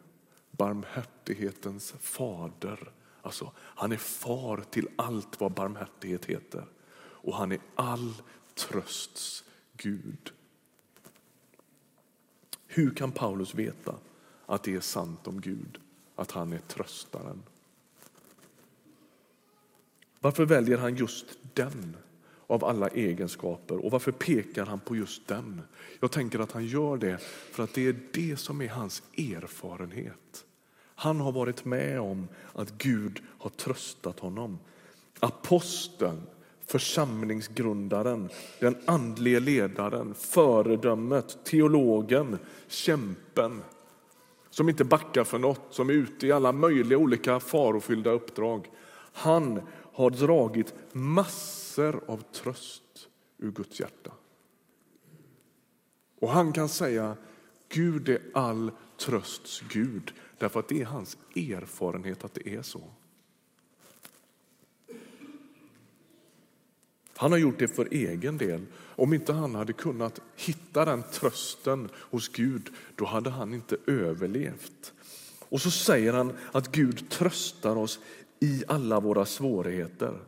Barmhärtighetens 0.51 1.95
fader. 2.01 2.93
Alltså, 3.23 3.53
han 3.57 3.93
är 3.93 3.97
far 3.97 4.65
till 4.71 4.89
allt 4.97 5.41
vad 5.41 5.53
barmhärtighet 5.53 6.25
heter. 6.25 6.65
Och 7.23 7.35
han 7.35 7.53
är 7.53 7.59
all 7.75 8.15
trösts 8.55 9.45
Gud. 9.77 10.33
Hur 12.67 12.95
kan 12.95 13.13
Paulus 13.13 13.55
veta 13.55 13.95
att 14.47 14.63
det 14.63 14.75
är 14.75 14.81
sant 14.81 15.27
om 15.27 15.41
Gud, 15.41 15.79
att 16.17 16.31
han 16.31 16.53
är 16.53 16.59
tröstaren? 16.59 17.43
Varför 20.21 20.45
väljer 20.45 20.79
han 20.79 20.97
just 20.97 21.27
den 21.55 21.97
av 22.47 22.65
alla 22.65 22.89
egenskaper 22.89 23.85
och 23.85 23.91
varför 23.91 24.13
pekar 24.13 24.67
han 24.67 24.81
på 24.81 24.97
just 24.97 25.27
den? 25.27 25.63
Jag 26.01 26.13
tänker 26.13 26.39
att 26.39 26.53
han 26.53 26.67
gör 26.67 26.97
det 26.97 27.19
för 27.51 27.65
att 27.65 27.75
det 27.75 27.87
är 27.87 27.97
det 28.13 28.37
som 28.37 28.63
är 28.63 28.69
hans 28.69 29.03
erfarenhet. 29.17 30.45
Han 30.95 31.21
har 31.21 31.33
varit 31.33 31.65
med 31.65 32.01
om 32.01 32.29
att 32.53 32.71
Gud 32.71 33.23
har 33.39 33.51
tröstat 33.51 34.21
honom. 34.21 34.59
Aposteln, 35.21 36.23
församlingsgrundaren, 36.73 38.29
den 38.59 38.77
andlige 38.87 39.41
ledaren, 39.41 40.15
föredömet, 40.15 41.45
teologen, 41.45 42.39
kämpen 42.67 43.63
som 44.51 44.69
inte 44.69 44.85
backar 44.85 45.25
för 45.25 45.39
något, 45.39 45.61
som 45.71 45.91
är 45.91 45.95
ute 45.95 46.27
i 46.27 46.33
alla 46.33 46.53
möjliga 46.53 46.99
olika 46.99 47.41
farofyllda 47.41 48.11
uppdrag. 48.11 48.71
Han 49.13 49.61
har 49.93 50.11
dragit 50.11 50.75
massor 50.93 52.05
av 52.07 52.23
tröst 52.33 53.09
ur 53.39 53.51
Guds 53.51 53.81
hjärta. 53.81 54.11
Och 56.21 56.29
han 56.29 56.53
kan 56.53 56.69
säga 56.69 57.17
Gud 57.69 58.09
är 58.09 58.21
all 58.35 58.71
trösts 58.97 59.63
Gud, 59.69 60.13
därför 60.39 60.61
att 60.61 60.69
det 60.69 60.81
är 60.81 60.87
hans 60.87 61.17
erfarenhet 61.37 62.25
att 62.25 62.35
det 62.35 62.49
är 62.49 62.63
så. 62.63 62.81
Han 67.23 67.33
har 67.33 67.39
gjort 67.39 67.59
det 67.59 67.69
för 67.69 67.89
egen 67.91 68.39
del. 68.39 68.67
Om 68.77 69.15
inte 69.15 69.33
han 69.33 69.55
hade 69.55 69.73
kunnat 69.73 70.21
hitta 70.37 70.85
den 70.85 71.03
trösten 71.13 71.89
hos 71.95 72.29
Gud, 72.29 72.71
då 72.97 73.05
hade 73.05 73.31
han 73.31 73.55
inte 73.55 73.77
överlevt. 73.87 74.93
Och 75.49 75.61
så 75.61 75.71
säger 75.71 76.13
han 76.13 76.33
att 76.53 76.73
Gud 76.73 77.11
tröstar 77.11 77.77
oss 77.77 78.01
i 78.41 78.65
alla 78.69 79.01
våra 79.01 79.27
svårigheter. 79.27 80.19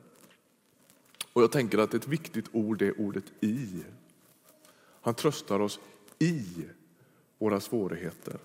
Och 1.33 1.43
jag 1.43 1.53
tänker 1.53 1.79
att 1.79 1.95
ett 1.95 2.09
viktigt 2.09 2.47
ord 2.53 2.83
är 2.83 3.01
ordet 3.01 3.25
i. 3.41 3.83
Han 5.01 5.15
tröstar 5.15 5.61
oss 5.61 5.81
i 6.19 6.45
våra 7.39 7.61
svårigheter. 7.61 8.39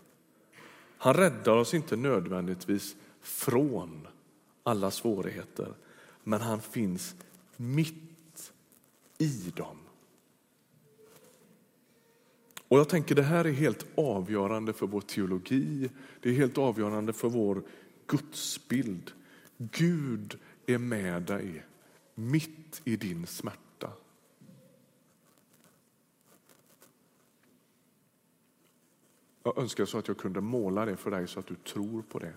Han 0.98 1.13
räddar 1.13 1.58
oss 1.58 1.74
inte 1.74 1.96
nödvändigtvis 1.96 2.96
från 3.22 4.08
alla 4.63 4.91
svårigheter, 4.91 5.74
men 6.24 6.41
han 6.41 6.62
finns 6.62 7.15
mitt 7.56 8.09
i 9.20 9.52
dem. 9.56 9.78
Och 12.68 12.80
jag 12.80 12.90
tänker 12.90 13.16
det 13.16 13.24
här 13.24 13.46
är 13.46 13.52
helt 13.52 13.86
avgörande 13.96 14.74
för 14.74 14.88
vår 14.88 15.02
teologi, 15.02 15.90
det 16.22 16.30
är 16.30 16.34
helt 16.34 16.58
avgörande 16.58 17.14
för 17.14 17.30
vår 17.30 17.64
gudsbild. 18.08 19.12
Gud 19.58 20.40
är 20.66 20.78
med 20.78 21.22
dig 21.22 21.66
mitt 22.16 22.82
i 22.84 22.96
din 22.96 23.28
smärta. 23.28 23.92
Jag 29.44 29.58
önskar 29.58 29.86
så 29.86 29.98
att 29.98 30.08
jag 30.08 30.18
kunde 30.18 30.42
måla 30.42 30.86
det 30.86 30.98
för 30.98 31.12
dig 31.12 31.28
så 31.28 31.40
att 31.40 31.48
du 31.48 31.56
tror 31.56 32.02
på 32.02 32.20
det. 32.20 32.34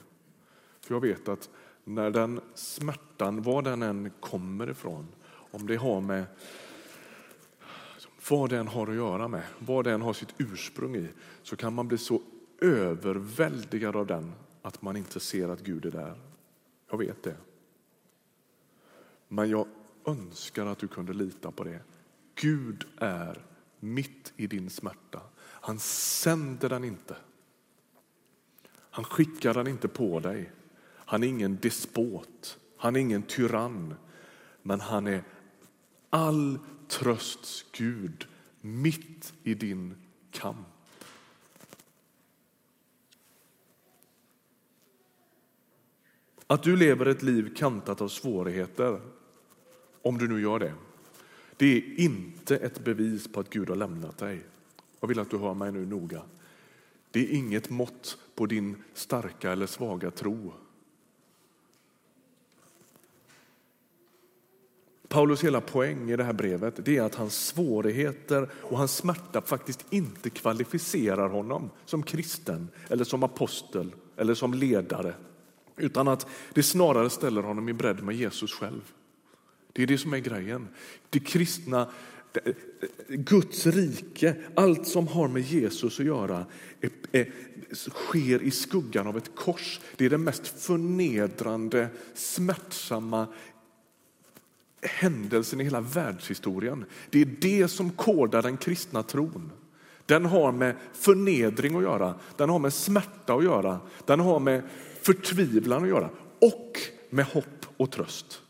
För 0.81 0.95
jag 0.95 1.01
vet 1.01 1.29
att 1.29 1.51
när 1.85 2.11
den 2.11 2.41
smärtan, 2.55 3.43
var 3.43 3.63
den 3.63 3.83
än 3.83 4.11
kommer 4.21 4.71
ifrån, 4.71 5.07
om 5.51 5.67
det 5.67 5.77
har 5.77 6.01
med 6.01 6.25
vad 8.33 8.51
den 8.51 8.69
har 8.69 8.87
att 8.87 8.95
göra 8.95 9.29
med, 9.29 9.43
vad 9.59 9.85
den 9.85 10.03
har 10.03 10.13
sitt 10.13 10.35
ursprung 10.39 10.97
i, 10.97 11.09
så 11.43 11.57
kan 11.57 11.75
man 11.75 11.89
bli 11.89 11.99
så 11.99 12.21
överväldigad 12.61 13.97
av 13.97 14.07
den 14.07 14.33
att 14.63 14.83
man 14.83 14.97
inte 14.97 15.21
ser 15.21 15.49
att 15.49 15.61
Gud 15.61 15.87
är 15.87 15.91
där. 15.91 16.15
Jag 16.91 16.99
vet 16.99 17.23
det. 17.23 17.37
Men 19.29 19.51
jag 19.51 19.67
önskar 20.07 20.67
att 20.67 20.79
du 20.79 20.89
kunde 20.89 21.13
lita 21.13 21.51
på 21.51 21.65
det. 21.65 21.81
Gud 22.35 22.85
är 22.99 23.43
mitt 23.81 24.33
i 24.37 24.47
din 24.47 24.71
smärta. 24.71 25.21
Han 25.39 25.79
sänder 25.79 26.69
den 26.69 26.85
inte. 26.85 27.17
Han 28.75 29.05
skickar 29.05 29.55
den 29.55 29.67
inte 29.67 29.89
på 29.89 30.21
dig. 30.21 30.53
Han 30.95 31.23
är 31.23 31.29
ingen 31.29 31.59
despot, 31.63 32.59
han 32.77 32.97
är 32.97 33.01
ingen 33.01 33.23
tyrann. 33.23 33.95
Men 34.63 34.81
han 34.81 35.07
är 35.07 35.25
all 36.11 36.59
trösts 36.93 37.65
Gud 37.73 38.27
mitt 38.61 39.35
i 39.43 39.55
din 39.55 39.95
kamp. 40.31 40.67
Att 46.47 46.63
du 46.63 46.77
lever 46.77 47.07
ett 47.07 47.23
liv 47.23 47.55
kantat 47.55 48.01
av 48.01 48.09
svårigheter, 48.09 49.01
om 50.03 50.19
du 50.19 50.29
nu 50.29 50.41
gör 50.41 50.59
det, 50.59 50.75
det 51.57 51.77
är 51.77 52.01
inte 52.01 52.57
ett 52.57 52.85
bevis 52.85 53.33
på 53.33 53.41
att 53.41 53.51
Gud 53.51 53.69
har 53.69 53.77
lämnat 53.77 54.19
dig. 54.19 54.43
Jag 55.01 55.09
vill 55.09 55.19
att 55.19 55.31
du 55.31 55.39
hör 55.39 55.55
mig 55.55 55.73
nu 55.73 55.87
noga. 55.87 56.23
Det 57.11 57.21
är 57.21 57.37
inget 57.37 57.71
mått 57.71 58.19
på 58.35 58.47
din 58.47 58.83
starka 58.95 59.53
eller 59.53 59.67
svaga 59.67 60.11
tro. 60.11 60.55
Paulus 65.13 65.45
hela 65.45 65.61
poäng 65.61 66.11
i 66.11 66.17
det 66.17 66.25
här 66.25 66.33
brevet 66.33 66.85
det 66.85 66.97
är 66.97 67.03
att 67.03 67.15
hans 67.15 67.47
svårigheter 67.47 68.49
och 68.63 68.79
hans 68.79 68.97
smärta 68.97 69.43
faktiskt 69.43 69.85
inte 69.91 70.31
kvalificerar 70.31 71.29
honom 71.29 71.71
som 71.85 72.03
kristen 72.03 72.69
eller 72.89 73.05
som 73.05 73.23
apostel 73.23 73.95
eller 74.17 74.35
som 74.35 74.55
ledare 74.55 75.15
utan 75.77 76.09
att 76.09 76.27
det 76.55 76.63
snarare 76.63 77.11
ställer 77.11 77.43
honom 77.43 77.69
i 77.69 77.73
bredd 77.73 78.03
med 78.03 78.17
Jesus 78.17 78.53
själv. 78.53 78.93
Det 79.73 79.83
är 79.83 79.87
det 79.87 79.99
som 79.99 80.13
är 80.13 80.19
grejen. 80.19 80.69
Det 81.11 81.21
kristna, 81.21 81.89
Guds 83.09 83.67
rike, 83.67 84.37
allt 84.55 84.87
som 84.87 85.09
har 85.09 85.29
med 85.29 85.43
Jesus 85.43 86.01
att 86.01 86.07
göra 86.07 86.47
är, 86.81 86.91
är, 87.13 87.33
sker 87.75 88.43
i 88.43 88.51
skuggan 88.51 89.07
av 89.07 89.17
ett 89.17 89.35
kors. 89.35 89.81
Det 89.97 90.05
är 90.05 90.11
den 90.11 90.25
mest 90.25 90.47
förnedrande, 90.63 91.89
smärtsamma 92.15 93.27
händelsen 94.83 95.61
i 95.61 95.65
hela 95.65 95.81
världshistorien. 95.81 96.85
Det 97.11 97.21
är 97.21 97.29
det 97.41 97.69
som 97.69 97.91
kodar 97.91 98.43
den 98.43 98.57
kristna 98.57 99.03
tron. 99.03 99.53
Den 100.07 100.25
har 100.25 100.53
med 100.53 100.77
förnedring 100.93 101.77
att 101.77 101.83
göra, 101.83 102.15
den 102.37 102.49
har 102.49 102.59
med 102.59 102.73
smärta 102.73 103.35
att 103.35 103.45
göra, 103.45 103.81
den 104.07 104.21
har 104.21 104.41
med 104.41 104.63
förtvivlan 105.03 105.83
att 105.83 105.89
göra 105.89 106.11
och 106.41 106.79
med 107.11 107.25
hopp 107.25 107.67
och 107.77 107.91
tröst. 107.91 108.43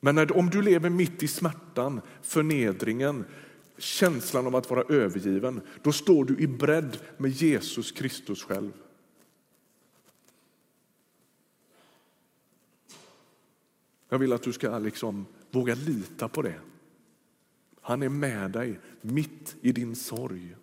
Men 0.00 0.14
när, 0.14 0.36
om 0.36 0.50
du 0.50 0.62
lever 0.62 0.90
mitt 0.90 1.22
i 1.22 1.28
smärtan, 1.28 2.00
förnedringen, 2.22 3.24
känslan 3.78 4.46
av 4.46 4.56
att 4.56 4.70
vara 4.70 4.94
övergiven, 4.94 5.60
då 5.82 5.92
står 5.92 6.24
du 6.24 6.38
i 6.38 6.46
bredd 6.46 6.98
med 7.16 7.30
Jesus 7.30 7.92
Kristus 7.92 8.44
själv. 8.44 8.72
Jag 14.12 14.18
vill 14.18 14.32
att 14.32 14.42
du 14.42 14.52
ska 14.52 14.78
liksom 14.78 15.26
våga 15.50 15.74
lita 15.74 16.28
på 16.28 16.42
det. 16.42 16.60
Han 17.80 18.02
är 18.02 18.08
med 18.08 18.50
dig 18.50 18.80
mitt 19.00 19.56
i 19.60 19.72
din 19.72 19.96
sorg. 19.96 20.56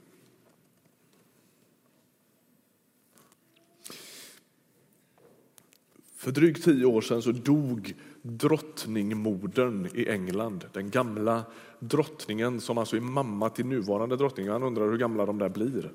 För 6.15 6.31
drygt 6.31 6.63
tio 6.63 6.85
år 6.85 7.01
sedan 7.01 7.21
så 7.21 7.31
dog 7.31 7.95
drottningmodern 8.21 9.89
i 9.93 10.09
England. 10.09 10.65
Den 10.73 10.89
gamla 10.89 11.45
drottningen 11.79 12.61
som 12.61 12.77
alltså 12.77 12.95
är 12.95 13.01
mamma 13.01 13.49
till 13.49 13.65
nuvarande 13.65 14.15
drottningen. 14.15 14.53
Man 14.53 14.63
undrar 14.63 14.89
hur 14.89 14.97
gamla 14.97 15.25
de 15.25 15.37
där 15.37 15.49
blir. 15.49 15.93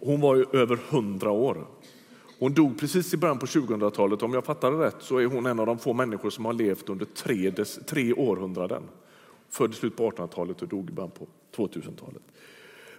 Hon 0.00 0.20
var 0.20 0.36
ju 0.36 0.44
över 0.52 0.76
hundra 0.76 1.30
år. 1.30 1.66
Hon 2.40 2.54
dog 2.54 2.78
precis 2.78 3.14
i 3.14 3.16
början 3.16 3.38
på 3.38 3.46
2000-talet. 3.46 4.22
Om 4.22 4.34
jag 4.34 4.44
fattar 4.44 4.70
det 4.72 4.86
rätt 4.86 4.96
så 4.98 5.18
är 5.18 5.26
hon 5.26 5.46
en 5.46 5.60
av 5.60 5.66
de 5.66 5.78
få 5.78 5.92
människor 5.92 6.30
som 6.30 6.44
har 6.44 6.52
levt 6.52 6.88
under 6.88 7.04
tre, 7.04 7.52
tre 7.86 8.12
århundraden. 8.12 8.82
Född 9.48 9.70
i 9.70 9.74
slutet 9.74 9.98
på 9.98 10.10
1800-talet 10.10 10.62
och 10.62 10.68
dog 10.68 10.90
i 10.90 10.92
början 10.92 11.10
på 11.10 11.26
2000-talet. 11.56 12.22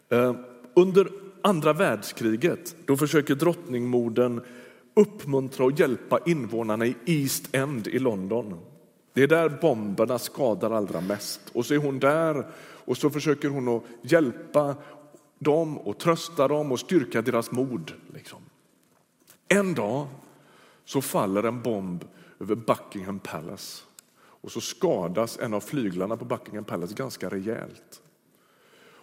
Eh, 0.09 0.35
under 0.73 1.07
andra 1.41 1.73
världskriget 1.73 2.75
då 2.85 2.97
försöker 2.97 3.35
drottningmodern 3.35 4.41
uppmuntra 4.93 5.65
och 5.65 5.79
hjälpa 5.79 6.19
invånarna 6.25 6.85
i 6.85 6.95
East 7.05 7.55
End 7.55 7.87
i 7.87 7.99
London. 7.99 8.59
Det 9.13 9.23
är 9.23 9.27
där 9.27 9.49
bomberna 9.61 10.19
skadar 10.19 10.71
allra 10.71 11.01
mest. 11.01 11.41
Och 11.53 11.65
så 11.65 11.73
är 11.73 11.77
hon 11.77 11.99
där 11.99 12.45
och 12.85 12.97
så 12.97 13.09
försöker 13.09 13.49
hon 13.49 13.67
att 13.67 13.83
hjälpa 14.01 14.75
dem 15.39 15.77
och 15.77 15.97
trösta 15.97 16.47
dem 16.47 16.71
och 16.71 16.79
styrka 16.79 17.21
deras 17.21 17.51
mod. 17.51 17.91
Liksom. 18.13 18.39
En 19.53 19.73
dag 19.73 20.07
så 20.85 21.01
faller 21.01 21.43
en 21.43 21.61
bomb 21.61 22.05
över 22.39 22.55
Buckingham 22.55 23.19
Palace 23.19 23.83
och 24.17 24.51
så 24.51 24.61
skadas 24.61 25.39
en 25.39 25.53
av 25.53 25.61
flyglarna 25.61 26.17
på 26.17 26.25
Buckingham 26.25 26.63
Palace 26.63 26.93
ganska 26.93 27.29
rejält. 27.29 28.01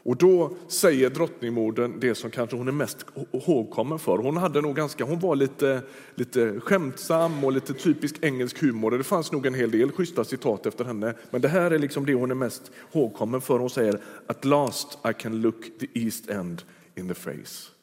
Och 0.03 0.17
då 0.17 0.51
säger 0.69 1.11
drottningmodern 1.11 2.01
det 2.01 2.15
som 2.15 2.31
kanske 2.31 2.57
hon 2.57 2.69
är 2.69 2.73
mest 2.73 3.07
ihågkommen 3.33 3.99
för. 3.99 4.19
Hon, 4.19 4.37
hade 4.37 4.61
nog 4.61 4.77
ganska, 4.77 5.05
hon 5.05 5.21
var 5.21 5.37
lite, 5.37 5.83
lite 6.15 6.61
skämtsam 6.61 7.45
och 7.45 7.53
lite 7.53 7.75
typisk 7.75 8.17
engelsk 8.23 8.61
humor. 8.61 8.91
Det 8.91 9.05
fanns 9.05 9.33
nog 9.33 9.47
en 9.47 9.55
hel 9.55 9.71
del 9.71 9.93
schyssta 9.93 10.25
citat 10.25 10.67
efter 10.67 10.85
henne. 10.85 11.15
Men 11.31 11.41
det 11.41 11.49
här 11.49 11.71
är 11.71 11.79
liksom 11.79 12.07
det 12.07 12.15
hon 12.15 12.31
är 12.31 12.35
mest 12.35 12.71
ihågkommen 12.93 13.41
för. 13.41 13.59
Hon 13.59 13.71
säger 13.71 14.01
At 14.27 14.45
last 14.45 14.99
I 15.11 15.13
can 15.23 15.41
look 15.41 15.79
the 15.81 15.87
East 15.95 16.31
End 16.31 16.63
in 16.95 17.09
the 17.09 17.15
face. 17.15 17.78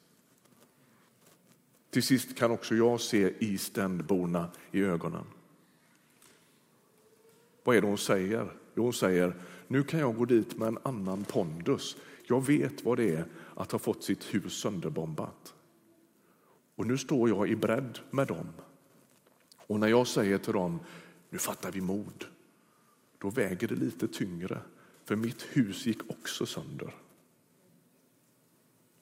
Till 1.95 2.03
sist 2.03 2.35
kan 2.35 2.51
också 2.51 2.75
jag 2.75 3.01
se 3.01 3.33
East 3.39 3.77
End-borna 3.77 4.51
i 4.71 4.81
ögonen. 4.81 5.23
Vad 7.63 7.75
är 7.75 7.81
det 7.81 7.87
hon 7.87 7.97
säger? 7.97 8.51
Jo, 8.73 8.83
hon 8.83 8.93
säger 8.93 9.35
nu 9.67 9.83
kan 9.83 9.99
jag 9.99 10.15
gå 10.15 10.25
dit 10.25 10.57
med 10.57 10.67
en 10.67 10.77
annan 10.83 11.23
pondus. 11.23 11.97
Jag 12.27 12.45
vet 12.45 12.83
vad 12.83 12.97
det 12.97 13.15
är 13.15 13.25
att 13.53 13.71
ha 13.71 13.79
fått 13.79 14.03
sitt 14.03 14.33
hus 14.33 14.53
sönderbombat. 14.53 15.53
Och 16.75 16.87
nu 16.87 16.97
står 16.97 17.29
jag 17.29 17.49
i 17.49 17.55
bredd 17.55 17.99
med 18.11 18.27
dem. 18.27 18.47
Och 19.57 19.79
när 19.79 19.87
jag 19.87 20.07
säger 20.07 20.37
till 20.37 20.53
dem, 20.53 20.79
nu 21.29 21.37
fattar 21.37 21.71
vi 21.71 21.81
mod, 21.81 22.25
då 23.17 23.29
väger 23.29 23.67
det 23.67 23.75
lite 23.75 24.07
tyngre. 24.07 24.61
För 25.05 25.15
mitt 25.15 25.41
hus 25.41 25.85
gick 25.85 26.09
också 26.09 26.45
sönder. 26.45 26.95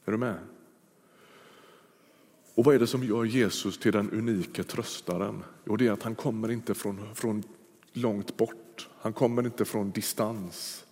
Är 0.06 0.12
du 0.12 0.18
med? 0.18 0.38
Och 2.56 2.66
vad 2.66 2.76
är 2.76 2.80
det 2.80 2.88
som 2.88 3.04
gör 3.04 3.26
Jesus 3.26 3.78
till 3.78 3.92
den 3.92 4.12
unika 4.12 4.64
tröstaren? 4.64 5.44
Jo, 5.66 5.76
det 5.76 5.88
är 5.88 5.92
att 5.92 6.04
han 6.04 6.16
kommer 6.16 6.52
inte 6.52 6.74
från, 6.74 7.16
från 7.16 7.44
långt 7.94 8.38
bort. 8.38 8.90
Han 8.98 9.14
kommer 9.14 9.46
inte 9.46 9.66
från 9.66 9.92
distans. 9.92 10.86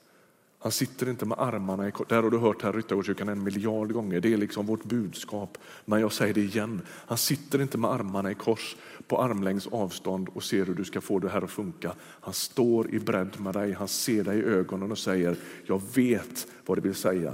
Han 0.59 0.71
sitter 0.71 1.09
inte 1.09 1.25
med 1.25 1.39
armarna 1.39 1.87
i 1.87 1.91
kors. 1.91 2.07
Det 2.09 2.15
har 2.15 2.29
du 2.29 2.37
hört 2.37 2.61
här 2.61 2.69
i 2.69 2.77
Ryttargårdskyrkan 2.77 3.29
en 3.29 3.43
miljard 3.43 3.93
gånger. 3.93 4.19
Det 4.19 4.33
är 4.33 4.37
liksom 4.37 4.65
vårt 4.65 4.83
budskap. 4.83 5.57
Men 5.85 6.01
jag 6.01 6.13
säger 6.13 6.33
det 6.33 6.41
igen. 6.41 6.81
Han 6.87 7.17
sitter 7.17 7.61
inte 7.61 7.77
med 7.77 7.91
armarna 7.91 8.31
i 8.31 8.35
kors 8.35 8.75
på 9.07 9.21
armlängds 9.21 9.67
avstånd 9.67 10.29
och 10.33 10.43
ser 10.43 10.65
hur 10.65 10.75
du 10.75 10.85
ska 10.85 11.01
få 11.01 11.19
det 11.19 11.29
här 11.29 11.41
att 11.41 11.51
funka. 11.51 11.95
Han 11.99 12.33
står 12.33 12.95
i 12.95 12.99
bredd 12.99 13.39
med 13.39 13.53
dig. 13.53 13.71
Han 13.71 13.87
ser 13.87 14.23
dig 14.23 14.39
i 14.39 14.43
ögonen 14.43 14.91
och 14.91 14.97
säger, 14.97 15.35
jag 15.65 15.81
vet 15.93 16.47
vad 16.65 16.77
det 16.77 16.81
vill 16.81 16.95
säga 16.95 17.33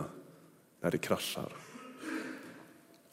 när 0.81 0.91
det 0.91 0.97
kraschar. 0.97 1.66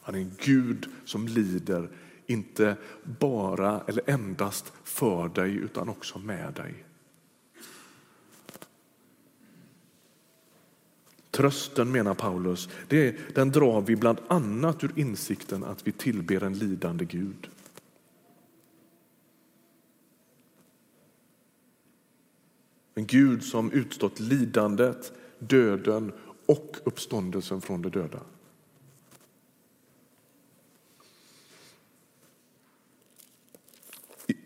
Han 0.05 0.15
är 0.15 0.19
en 0.19 0.31
Gud 0.39 0.89
som 1.05 1.27
lider, 1.27 1.89
inte 2.25 2.77
bara 3.03 3.81
eller 3.87 4.09
endast 4.09 4.73
för 4.83 5.29
dig 5.29 5.55
utan 5.55 5.89
också 5.89 6.19
med 6.19 6.53
dig. 6.53 6.85
Trösten, 11.31 11.91
menar 11.91 12.13
Paulus, 12.13 12.69
det, 12.87 13.35
den 13.35 13.51
drar 13.51 13.81
vi 13.81 13.95
bland 13.95 14.17
annat 14.27 14.83
ur 14.83 14.91
insikten 14.95 15.63
att 15.63 15.87
vi 15.87 15.91
tillber 15.91 16.43
en 16.43 16.57
lidande 16.57 17.05
Gud. 17.05 17.49
En 22.95 23.05
Gud 23.05 23.43
som 23.43 23.71
utstått 23.71 24.19
lidandet, 24.19 25.13
döden 25.39 26.11
och 26.45 26.77
uppståndelsen 26.83 27.61
från 27.61 27.81
de 27.81 27.89
döda. 27.89 28.19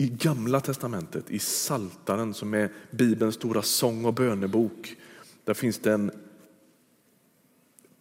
I 0.01 0.07
Gamla 0.07 0.59
testamentet, 0.59 1.31
i 1.31 1.39
Saltaren 1.39 2.33
som 2.33 2.53
är 2.53 2.71
Bibelns 2.91 3.35
stora 3.35 3.61
sång 3.61 4.05
och 4.05 4.13
bönebok, 4.13 4.95
där 5.43 5.53
finns 5.53 5.79
det 5.79 5.93
en 5.93 6.11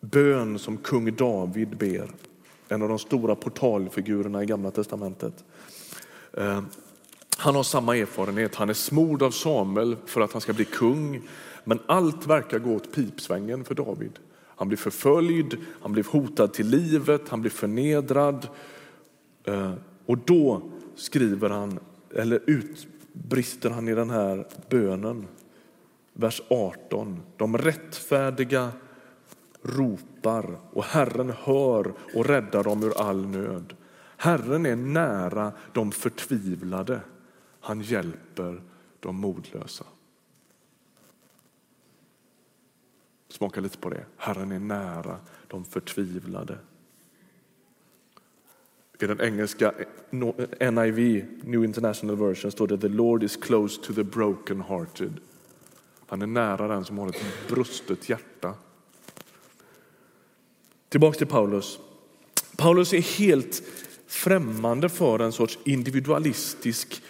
bön 0.00 0.58
som 0.58 0.76
kung 0.76 1.16
David 1.16 1.76
ber. 1.76 2.10
En 2.68 2.82
av 2.82 2.88
de 2.88 2.98
stora 2.98 3.34
portalfigurerna 3.34 4.42
i 4.42 4.46
Gamla 4.46 4.70
testamentet. 4.70 5.44
Eh, 6.32 6.62
han 7.36 7.54
har 7.54 7.62
samma 7.62 7.96
erfarenhet. 7.96 8.54
Han 8.54 8.70
är 8.70 8.74
smord 8.74 9.22
av 9.22 9.30
Samuel 9.30 9.96
för 10.06 10.20
att 10.20 10.32
han 10.32 10.40
ska 10.40 10.52
bli 10.52 10.64
kung. 10.64 11.20
Men 11.64 11.78
allt 11.86 12.26
verkar 12.26 12.58
gå 12.58 12.74
åt 12.74 12.92
pipsvängen 12.94 13.64
för 13.64 13.74
David. 13.74 14.18
Han 14.46 14.68
blir 14.68 14.78
förföljd, 14.78 15.56
han 15.80 15.92
blir 15.92 16.04
hotad 16.04 16.52
till 16.52 16.68
livet, 16.68 17.28
han 17.28 17.40
blir 17.40 17.50
förnedrad. 17.50 18.48
Eh, 19.44 19.72
och 20.06 20.18
då 20.18 20.62
skriver 20.96 21.50
han, 21.50 21.78
eller 22.14 22.40
utbrister 22.46 23.70
han 23.70 23.88
i 23.88 23.94
den 23.94 24.10
här 24.10 24.46
bönen, 24.68 25.26
vers 26.12 26.42
18. 26.50 27.22
De 27.36 27.58
rättfärdiga 27.58 28.72
ropar 29.62 30.58
och 30.72 30.84
Herren 30.84 31.30
hör 31.30 31.92
och 32.14 32.26
räddar 32.26 32.64
dem 32.64 32.82
ur 32.82 33.00
all 33.00 33.26
nöd. 33.26 33.76
Herren 34.16 34.66
är 34.66 34.76
nära 34.76 35.52
de 35.72 35.92
förtvivlade. 35.92 37.00
Han 37.60 37.80
hjälper 37.80 38.62
de 39.00 39.16
modlösa. 39.16 39.84
Smaka 43.28 43.60
lite 43.60 43.78
på 43.78 43.90
det. 43.90 44.04
Herren 44.16 44.52
är 44.52 44.58
nära 44.58 45.18
de 45.46 45.64
förtvivlade. 45.64 46.58
I 49.00 49.06
den 49.06 49.20
engelska 49.20 49.72
NIV, 50.60 51.24
New 51.44 51.64
International 51.64 52.16
Version, 52.16 52.52
står 52.52 52.66
det 52.66 52.78
The 52.78 52.88
Lord 52.88 53.22
is 53.22 53.36
close 53.36 53.82
to 53.82 53.92
the 53.94 54.04
broken 54.04 54.60
hearted. 54.60 55.12
Han 56.06 56.22
är 56.22 56.26
nära 56.26 56.68
den 56.68 56.84
som 56.84 56.98
har 56.98 57.08
ett 57.08 57.22
brustet 57.48 58.08
hjärta. 58.08 58.54
Tillbaks 60.88 61.18
till 61.18 61.26
Paulus. 61.26 61.78
Paulus 62.56 62.92
är 62.92 63.18
helt 63.18 63.62
främmande 64.06 64.88
för 64.88 65.18
en 65.18 65.32
sorts 65.32 65.58
individualistisk 65.64 67.02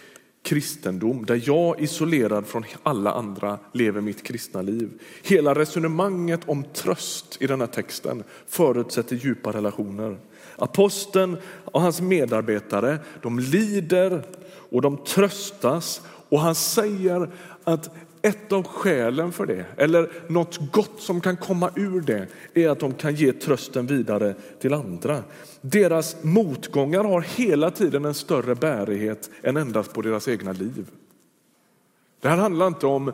kristendom 0.48 1.26
där 1.26 1.42
jag 1.44 1.80
isolerad 1.80 2.46
från 2.46 2.64
alla 2.82 3.12
andra 3.12 3.58
lever 3.72 4.00
mitt 4.00 4.22
kristna 4.22 4.62
liv. 4.62 4.90
Hela 5.22 5.54
resonemanget 5.54 6.40
om 6.46 6.64
tröst 6.64 7.36
i 7.40 7.46
den 7.46 7.60
här 7.60 7.66
texten 7.66 8.24
förutsätter 8.46 9.16
djupa 9.16 9.52
relationer. 9.52 10.18
Aposteln 10.56 11.36
och 11.64 11.80
hans 11.80 12.00
medarbetare 12.00 12.98
de 13.22 13.38
lider 13.38 14.22
och 14.70 14.82
de 14.82 14.96
tröstas 14.96 16.02
och 16.28 16.40
han 16.40 16.54
säger 16.54 17.30
att 17.64 17.90
ett 18.22 18.52
av 18.52 18.66
skälen 18.66 19.32
för 19.32 19.46
det, 19.46 19.64
eller 19.76 20.10
något 20.26 20.72
gott 20.72 21.00
som 21.00 21.20
kan 21.20 21.36
komma 21.36 21.70
ur 21.76 22.00
det, 22.00 22.26
är 22.54 22.68
att 22.68 22.80
de 22.80 22.94
kan 22.94 23.14
ge 23.14 23.32
trösten 23.32 23.86
vidare 23.86 24.34
till 24.60 24.74
andra. 24.74 25.22
Deras 25.60 26.16
motgångar 26.22 27.04
har 27.04 27.20
hela 27.20 27.70
tiden 27.70 28.04
en 28.04 28.14
större 28.14 28.54
bärighet 28.54 29.30
än 29.42 29.56
endast 29.56 29.92
på 29.92 30.02
deras 30.02 30.28
egna 30.28 30.52
liv. 30.52 30.86
Det 32.20 32.28
här 32.28 32.36
handlar 32.36 32.66
inte 32.66 32.86
om 32.86 33.12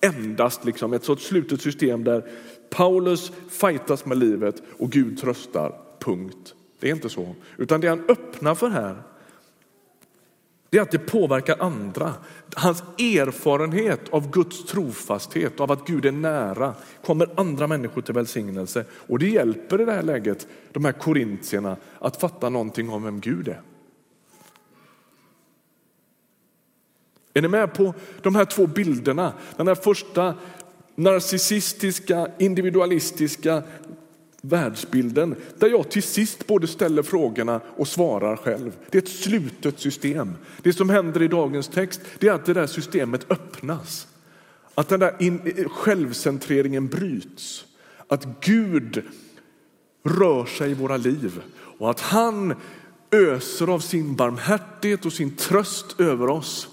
endast 0.00 0.64
liksom 0.64 0.92
ett 0.92 1.04
sorts 1.04 1.26
slutet 1.26 1.60
system 1.60 2.04
där 2.04 2.24
Paulus 2.70 3.32
fightas 3.48 4.04
med 4.04 4.18
livet 4.18 4.62
och 4.78 4.90
Gud 4.90 5.18
tröstar, 5.18 5.78
punkt. 5.98 6.54
Det 6.80 6.88
är 6.88 6.94
inte 6.94 7.08
så. 7.08 7.34
Utan 7.56 7.80
det 7.80 7.88
han 7.88 8.04
öppnar 8.08 8.54
för 8.54 8.68
här 8.68 9.02
det 10.72 10.78
är 10.78 10.82
att 10.82 10.90
det 10.90 10.98
påverkar 10.98 11.56
andra. 11.60 12.14
Hans 12.54 12.82
erfarenhet 12.98 14.00
av 14.10 14.30
Guds 14.30 14.64
trofasthet, 14.64 15.60
av 15.60 15.72
att 15.72 15.86
Gud 15.86 16.06
är 16.06 16.12
nära, 16.12 16.74
kommer 17.04 17.28
andra 17.36 17.66
människor 17.66 18.02
till 18.02 18.14
välsignelse. 18.14 18.84
Och 18.92 19.18
det 19.18 19.28
hjälper 19.28 19.80
i 19.80 19.84
det 19.84 19.92
här 19.92 20.02
läget 20.02 20.46
de 20.72 20.84
här 20.84 20.92
korintierna 20.92 21.76
att 21.98 22.20
fatta 22.20 22.48
någonting 22.48 22.90
om 22.90 23.04
vem 23.04 23.20
Gud 23.20 23.48
är. 23.48 23.60
Är 27.34 27.42
ni 27.42 27.48
med 27.48 27.74
på 27.74 27.94
de 28.22 28.34
här 28.34 28.44
två 28.44 28.66
bilderna? 28.66 29.32
Den 29.56 29.68
här 29.68 29.74
första 29.74 30.34
narcissistiska, 30.94 32.28
individualistiska 32.38 33.62
världsbilden 34.44 35.34
där 35.58 35.68
jag 35.68 35.90
till 35.90 36.02
sist 36.02 36.46
både 36.46 36.66
ställer 36.66 37.02
frågorna 37.02 37.60
och 37.76 37.88
svarar 37.88 38.36
själv. 38.36 38.72
Det 38.90 38.98
är 38.98 39.02
ett 39.02 39.08
slutet 39.08 39.80
system. 39.80 40.32
Det 40.62 40.72
som 40.72 40.90
händer 40.90 41.22
i 41.22 41.28
dagens 41.28 41.68
text 41.68 42.00
det 42.18 42.28
är 42.28 42.32
att 42.32 42.46
det 42.46 42.54
där 42.54 42.66
systemet 42.66 43.30
öppnas. 43.30 44.06
Att 44.74 44.88
den 44.88 45.00
där 45.00 45.16
in, 45.22 45.68
självcentreringen 45.70 46.88
bryts. 46.88 47.64
Att 48.08 48.26
Gud 48.40 49.02
rör 50.04 50.44
sig 50.44 50.70
i 50.70 50.74
våra 50.74 50.96
liv 50.96 51.40
och 51.78 51.90
att 51.90 52.00
han 52.00 52.54
öser 53.10 53.74
av 53.74 53.80
sin 53.80 54.16
barmhärtighet 54.16 55.06
och 55.06 55.12
sin 55.12 55.36
tröst 55.36 56.00
över 56.00 56.30
oss. 56.30 56.68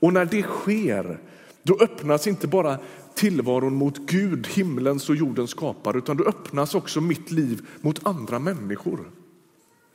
Och 0.00 0.12
när 0.12 0.24
det 0.24 0.42
sker, 0.42 1.18
då 1.62 1.78
öppnas 1.80 2.26
inte 2.26 2.46
bara 2.46 2.78
tillvaron 3.18 3.74
mot 3.74 3.98
Gud, 3.98 4.46
himlens 4.46 5.08
och 5.08 5.16
jordens 5.16 5.50
skapare, 5.50 5.98
utan 5.98 6.16
då 6.16 6.24
öppnas 6.24 6.74
också 6.74 7.00
mitt 7.00 7.30
liv 7.30 7.66
mot 7.80 8.06
andra 8.06 8.38
människor. 8.38 9.10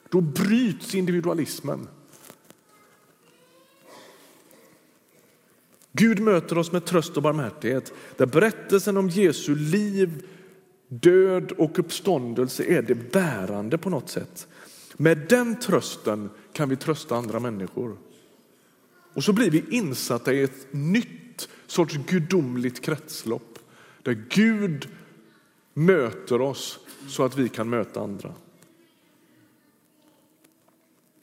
Då 0.10 0.22
bryts 0.22 0.96
individualismen. 0.96 1.88
Gud 5.92 6.20
möter 6.20 6.58
oss 6.58 6.72
med 6.72 6.86
tröst 6.86 7.18
och 7.18 7.24
barmhärtighet, 7.24 7.94
där 8.18 8.26
berättelsen 8.26 8.98
om 8.98 9.10
Jesu 9.10 9.56
liv, 9.56 10.26
död 10.88 11.52
och 11.52 11.80
uppståndelse 11.80 12.64
är 12.64 12.82
det 12.82 13.12
bärande 13.12 13.78
på 13.78 13.90
något 13.90 14.10
sätt. 14.10 14.48
Med 14.98 15.26
den 15.30 15.60
trösten 15.60 16.30
kan 16.54 16.70
vi 16.70 16.76
trösta 16.76 17.16
andra 17.16 17.40
människor. 17.40 17.98
Och 19.14 19.24
så 19.24 19.34
blir 19.34 19.52
vi 19.52 19.64
insatta 19.70 20.34
i 20.34 20.44
ett 20.44 20.68
nytt 20.72 21.23
sorts 21.74 21.98
gudomligt 22.08 22.82
kretslopp 22.82 23.60
där 24.04 24.26
Gud 24.30 24.88
möter 25.74 26.42
oss 26.42 26.80
så 27.08 27.24
att 27.24 27.38
vi 27.38 27.50
kan 27.50 27.70
möta 27.70 28.02
andra. 28.02 28.34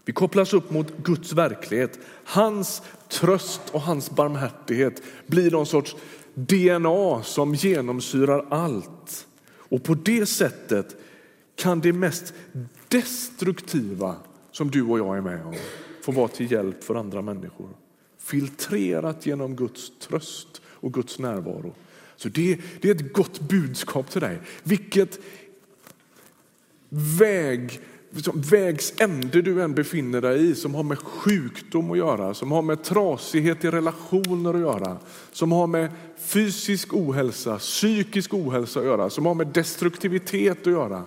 Vi 0.04 0.12
kopplas 0.12 0.52
upp 0.52 0.70
mot 0.70 0.96
Guds 0.96 1.32
verklighet. 1.32 1.98
Hans 2.24 2.82
tröst 3.08 3.60
och 3.72 3.80
hans 3.80 4.10
barmhärtighet 4.10 5.02
blir 5.26 5.50
någon 5.50 5.66
sorts 5.66 5.96
DNA 6.34 7.22
som 7.22 7.54
genomsyrar 7.54 8.46
allt. 8.50 9.26
Och 9.52 9.84
på 9.84 9.94
det 9.94 10.26
sättet 10.26 10.96
kan 11.56 11.80
det 11.80 11.92
mest 11.92 12.34
destruktiva 12.88 14.16
som 14.50 14.70
du 14.70 14.82
och 14.82 14.98
jag 14.98 15.16
är 15.16 15.20
med 15.20 15.46
om 15.46 15.54
få 16.02 16.12
vara 16.12 16.28
till 16.28 16.52
hjälp 16.52 16.84
för 16.84 16.94
andra 16.94 17.22
människor. 17.22 17.68
Filtrerat 18.30 19.26
genom 19.26 19.56
Guds 19.56 19.92
tröst 19.98 20.60
och 20.64 20.92
Guds 20.92 21.18
närvaro. 21.18 21.74
Så 22.16 22.28
det, 22.28 22.58
det 22.80 22.90
är 22.90 22.94
ett 22.94 23.12
gott 23.12 23.40
budskap 23.40 24.10
till 24.10 24.20
dig. 24.20 24.38
Vilket 24.62 25.18
väg 26.88 27.80
vägs 28.34 28.94
ände 29.00 29.42
du 29.42 29.62
än 29.62 29.74
befinner 29.74 30.20
dig 30.20 30.50
i 30.50 30.54
som 30.54 30.74
har 30.74 30.82
med 30.82 30.98
sjukdom 30.98 31.90
att 31.90 31.98
göra, 31.98 32.34
som 32.34 32.52
har 32.52 32.62
med 32.62 32.82
trasighet 32.82 33.64
i 33.64 33.70
relationer 33.70 34.54
att 34.54 34.60
göra, 34.60 34.98
som 35.32 35.52
har 35.52 35.66
med 35.66 35.90
fysisk 36.16 36.94
ohälsa, 36.94 37.58
psykisk 37.58 38.34
ohälsa 38.34 38.80
att 38.80 38.86
göra, 38.86 39.10
som 39.10 39.26
har 39.26 39.34
med 39.34 39.46
destruktivitet 39.46 40.60
att 40.60 40.72
göra, 40.72 41.02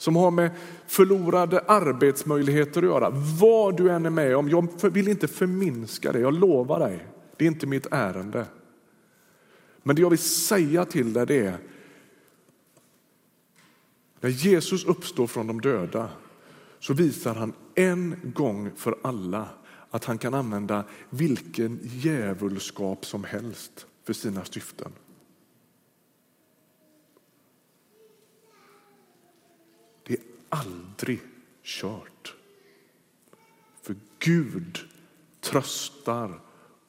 som 0.00 0.16
har 0.16 0.30
med 0.30 0.50
förlorade 0.86 1.60
arbetsmöjligheter 1.60 2.82
att 2.82 2.88
göra. 2.88 3.10
Vad 3.40 3.76
du 3.76 3.90
än 3.90 4.06
är 4.06 4.10
med 4.10 4.36
om, 4.36 4.48
jag 4.48 4.90
vill 4.90 5.08
inte 5.08 5.28
förminska 5.28 6.12
det, 6.12 6.20
jag 6.20 6.34
lovar 6.34 6.80
dig. 6.80 7.06
Det 7.36 7.44
är 7.44 7.48
inte 7.48 7.66
mitt 7.66 7.86
ärende. 7.90 8.46
Men 9.82 9.96
det 9.96 10.02
jag 10.02 10.10
vill 10.10 10.18
säga 10.18 10.84
till 10.84 11.12
dig 11.12 11.26
det 11.26 11.46
är, 11.46 11.58
när 14.20 14.30
Jesus 14.30 14.84
uppstår 14.84 15.26
från 15.26 15.46
de 15.46 15.60
döda 15.60 16.08
så 16.78 16.94
visar 16.94 17.34
han 17.34 17.52
en 17.74 18.32
gång 18.34 18.70
för 18.76 18.98
alla 19.02 19.48
att 19.90 20.04
han 20.04 20.18
kan 20.18 20.34
använda 20.34 20.84
vilken 21.10 21.80
djävulskap 21.82 23.06
som 23.06 23.24
helst 23.24 23.86
för 24.04 24.12
sina 24.12 24.44
syften. 24.44 24.92
Det 30.10 30.16
är 30.16 30.20
aldrig 30.50 31.20
kört. 31.62 32.34
För 33.82 33.96
Gud 34.18 34.78
tröstar, 35.40 36.40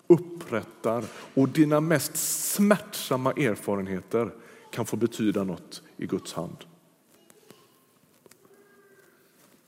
upprättar 0.08 1.04
och 1.34 1.50
dina 1.50 1.82
mest 1.82 2.17
smärtsamma 2.54 3.32
erfarenheter 3.32 4.32
kan 4.71 4.86
få 4.86 4.97
betyda 4.97 5.43
något 5.43 5.82
i 5.97 6.06
Guds 6.06 6.34
hand. 6.34 6.58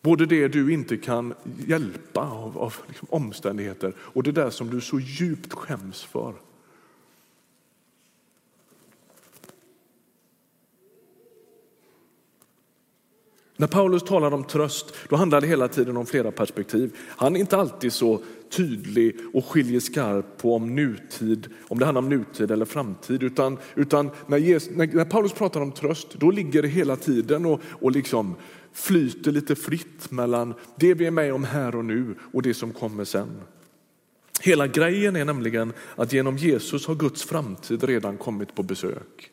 Både 0.01 0.25
det 0.25 0.47
du 0.47 0.73
inte 0.73 0.97
kan 0.97 1.33
hjälpa 1.67 2.21
av, 2.21 2.57
av 2.57 2.75
liksom 2.87 3.07
omständigheter 3.11 3.93
och 3.99 4.23
det 4.23 4.31
där 4.31 4.49
som 4.49 4.69
du 4.69 4.81
så 4.81 4.99
djupt 4.99 5.53
skäms 5.53 6.03
för. 6.03 6.33
När 13.63 13.67
Paulus 13.67 14.03
talar 14.03 14.33
om 14.33 14.43
tröst 14.43 14.93
då 15.09 15.15
handlar 15.15 15.41
det 15.41 15.47
hela 15.47 15.67
tiden 15.67 15.97
om 15.97 16.05
flera 16.05 16.31
perspektiv. 16.31 16.95
Han 17.07 17.35
är 17.35 17.39
inte 17.39 17.57
alltid 17.57 17.93
så 17.93 18.21
tydlig 18.49 19.17
och 19.33 19.45
skiljer 19.45 19.79
skarpt 19.79 20.37
på 20.37 20.55
om 20.55 20.75
nutid, 20.75 21.47
om 21.67 21.79
det 21.79 21.85
handlar 21.85 22.01
om 22.01 22.09
nutid 22.09 22.51
eller 22.51 22.65
framtid. 22.65 23.23
Utan, 23.23 23.57
utan 23.75 24.09
när, 24.27 24.37
Jesus, 24.37 24.75
när, 24.75 25.05
Paulus 25.05 25.33
pratar 25.33 25.61
om 25.61 25.71
tröst, 25.71 26.07
då 26.13 26.31
ligger 26.31 26.61
det 26.61 26.67
hela 26.67 26.95
tiden 26.95 27.45
och, 27.45 27.61
och 27.81 27.91
liksom 27.91 28.35
flyter 28.73 29.31
lite 29.31 29.55
fritt 29.55 30.11
mellan 30.11 30.53
det 30.75 30.93
vi 30.93 31.05
är 31.05 31.11
med 31.11 31.33
om 31.33 31.43
här 31.43 31.75
och 31.75 31.85
nu 31.85 32.15
och 32.33 32.41
det 32.41 32.53
som 32.53 32.71
kommer 32.71 33.05
sen. 33.05 33.41
Hela 34.41 34.67
grejen 34.67 35.15
är 35.15 35.25
nämligen 35.25 35.73
att 35.95 36.13
genom 36.13 36.37
Jesus 36.37 36.87
har 36.87 36.95
Guds 36.95 37.23
framtid 37.23 37.83
redan 37.83 38.17
kommit 38.17 38.55
på 38.55 38.63
besök. 38.63 39.32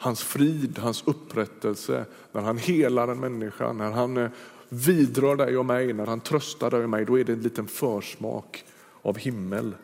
Hans 0.00 0.22
frid, 0.22 0.78
hans 0.78 1.02
upprättelse, 1.06 2.04
när 2.32 2.42
han 2.42 2.58
helar 2.58 3.08
en 3.08 3.20
människa, 3.20 3.72
när 3.72 3.90
han 3.90 4.16
eh, 4.16 4.30
vidrör 4.68 5.36
dig 5.36 5.56
och 5.56 5.66
mig, 5.66 5.92
när 5.92 6.06
han 6.06 6.20
tröstar 6.20 6.70
dig 6.70 6.84
och 6.84 6.90
mig, 6.90 7.04
då 7.04 7.18
är 7.18 7.24
det 7.24 7.32
en 7.32 7.42
liten 7.42 7.66
försmak 7.66 8.64
av 9.02 9.18
himmel. 9.18 9.74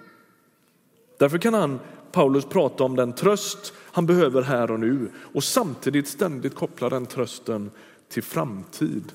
Därför 1.18 1.38
kan 1.38 1.54
han, 1.54 1.80
Paulus 2.12 2.44
prata 2.44 2.84
om 2.84 2.96
den 2.96 3.12
tröst 3.12 3.72
han 3.78 4.06
behöver 4.06 4.42
här 4.42 4.70
och 4.70 4.80
nu 4.80 5.08
och 5.16 5.44
samtidigt 5.44 6.08
ständigt 6.08 6.54
koppla 6.54 6.88
den 6.88 7.06
trösten 7.06 7.70
till 8.08 8.22
framtid 8.22 9.12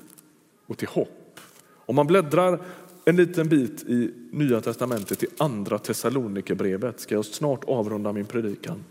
och 0.66 0.78
till 0.78 0.88
hopp. 0.88 1.40
Om 1.86 1.96
man 1.96 2.06
bläddrar 2.06 2.60
en 3.04 3.16
liten 3.16 3.48
bit 3.48 3.82
i 3.82 4.14
Nya 4.30 4.60
testamentet 4.60 5.22
i 5.22 5.26
andra 5.38 5.78
Thessalonikerbrevet 5.78 7.00
ska 7.00 7.14
jag 7.14 7.24
snart 7.24 7.64
avrunda 7.64 8.12
min 8.12 8.26
predikan. 8.26 8.84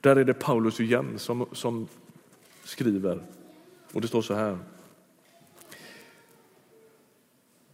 Där 0.00 0.16
är 0.16 0.24
det 0.24 0.34
Paulus 0.34 0.80
igen 0.80 1.18
som, 1.18 1.46
som 1.52 1.88
skriver 2.64 3.22
och 3.92 4.00
det 4.00 4.08
står 4.08 4.22
så 4.22 4.34
här. 4.34 4.58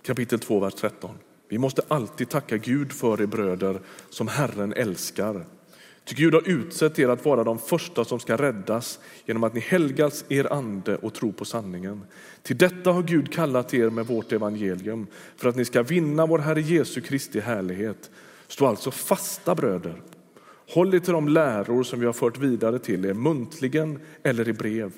Kapitel 0.02 0.38
2, 0.38 0.60
vers 0.60 0.74
13. 0.74 1.10
Vi 1.48 1.58
måste 1.58 1.82
alltid 1.88 2.28
tacka 2.28 2.56
Gud 2.56 2.92
för 2.92 3.22
er 3.22 3.26
bröder 3.26 3.80
som 4.10 4.28
Herren 4.28 4.72
älskar 4.72 5.46
Ty 6.06 6.14
Gud 6.14 6.34
har 6.34 6.48
utsett 6.48 6.98
er 6.98 7.08
att 7.08 7.24
vara 7.24 7.44
de 7.44 7.58
första 7.58 8.04
som 8.04 8.20
ska 8.20 8.36
räddas 8.36 8.98
genom 9.24 9.44
att 9.44 9.54
ni 9.54 9.60
helgas 9.60 10.24
er 10.28 10.52
ande 10.52 10.96
och 10.96 11.14
tro 11.14 11.32
på 11.32 11.44
sanningen. 11.44 12.02
Till 12.42 12.58
detta 12.58 12.92
har 12.92 13.02
Gud 13.02 13.32
kallat 13.32 13.74
er 13.74 13.90
med 13.90 14.06
vårt 14.06 14.32
evangelium 14.32 15.06
för 15.36 15.48
att 15.48 15.56
ni 15.56 15.64
ska 15.64 15.82
vinna 15.82 16.26
vår 16.26 16.38
Herre 16.38 16.60
Jesu 16.60 17.00
Kristi 17.00 17.40
härlighet. 17.40 18.10
Stå 18.48 18.66
alltså 18.66 18.90
fasta 18.90 19.54
bröder. 19.54 20.02
Håll 20.68 20.94
er 20.94 20.98
till 20.98 21.12
de 21.12 21.28
läror 21.28 21.82
som 21.82 22.00
vi 22.00 22.06
har 22.06 22.12
fört 22.12 22.38
vidare 22.38 22.78
till 22.78 23.04
er 23.04 23.14
muntligen 23.14 23.98
eller 24.22 24.48
i 24.48 24.52
brev. 24.52 24.92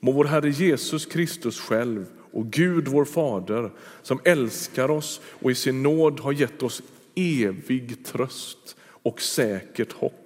Må 0.00 0.12
vår 0.12 0.24
Herre 0.24 0.50
Jesus 0.50 1.06
Kristus 1.06 1.60
själv 1.60 2.06
och 2.32 2.46
Gud 2.46 2.88
vår 2.88 3.04
Fader 3.04 3.70
som 4.02 4.20
älskar 4.24 4.90
oss 4.90 5.20
och 5.40 5.50
i 5.50 5.54
sin 5.54 5.82
nåd 5.82 6.20
har 6.20 6.32
gett 6.32 6.62
oss 6.62 6.82
evig 7.14 8.04
tröst 8.04 8.76
och 9.02 9.20
säkert 9.20 9.92
hopp 9.92 10.22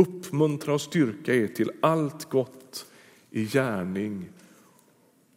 uppmuntra 0.00 0.74
och 0.74 0.80
styrka 0.80 1.34
er 1.34 1.46
till 1.46 1.70
allt 1.80 2.24
gott 2.24 2.86
i 3.30 3.44
gärning 3.44 4.28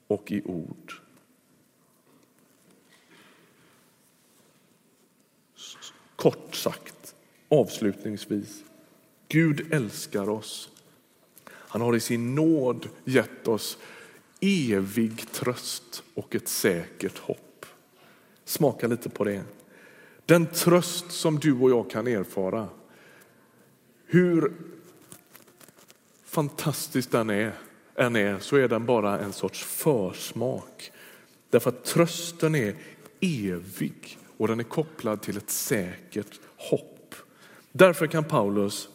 och 0.07 0.31
i 0.31 0.41
ord. 0.45 0.93
Kort 6.15 6.55
sagt, 6.55 6.92
avslutningsvis, 7.53 8.63
Gud 9.27 9.73
älskar 9.73 10.29
oss. 10.29 10.69
Han 11.45 11.81
har 11.81 11.95
i 11.95 11.99
sin 11.99 12.35
nåd 12.35 12.87
gett 13.05 13.47
oss 13.47 13.77
evig 14.41 15.31
tröst 15.31 16.03
och 16.13 16.35
ett 16.35 16.47
säkert 16.47 17.17
hopp. 17.17 17.65
Smaka 18.45 18.87
lite 18.87 19.09
på 19.09 19.23
det. 19.23 19.43
Den 20.25 20.45
tröst 20.45 21.11
som 21.11 21.39
du 21.39 21.53
och 21.53 21.69
jag 21.69 21.89
kan 21.89 22.07
erfara 22.07 22.67
hur 24.05 24.53
fantastisk 26.25 27.11
den 27.11 27.29
är, 27.29 27.53
än 27.95 28.15
är 28.15 28.39
så 28.39 28.55
är 28.55 28.67
den 28.67 28.85
bara 28.85 29.19
en 29.19 29.33
sorts 29.33 29.63
försmak. 29.63 30.91
Därför 31.49 31.69
att 31.69 31.83
trösten 31.83 32.55
är 32.55 32.75
evig 33.19 34.17
och 34.37 34.47
den 34.47 34.59
är 34.59 34.63
kopplad 34.63 35.21
till 35.21 35.37
ett 35.37 35.49
säkert 35.49 36.39
hopp. 36.57 36.92
Därför 37.75 38.07
kan 38.07 38.23
Paulus 38.23 38.89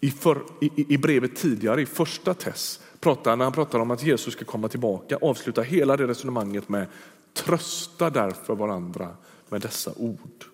i, 0.00 0.10
för, 0.10 0.42
i, 0.60 0.94
i 0.94 0.98
brevet 0.98 1.36
tidigare, 1.36 1.82
i 1.82 1.86
första 1.86 2.34
Tess, 2.34 2.80
prata, 3.00 3.36
när 3.36 3.44
han 3.44 3.52
pratar 3.52 3.78
om 3.78 3.90
att 3.90 4.02
Jesus 4.02 4.34
ska 4.34 4.44
komma 4.44 4.68
tillbaka, 4.68 5.16
avsluta 5.16 5.62
hela 5.62 5.96
det 5.96 6.06
resonemanget 6.06 6.68
med 6.68 6.86
trösta 7.34 8.10
därför 8.10 8.54
varandra 8.54 9.16
med 9.48 9.60
dessa 9.60 9.92
ord. 9.96 10.44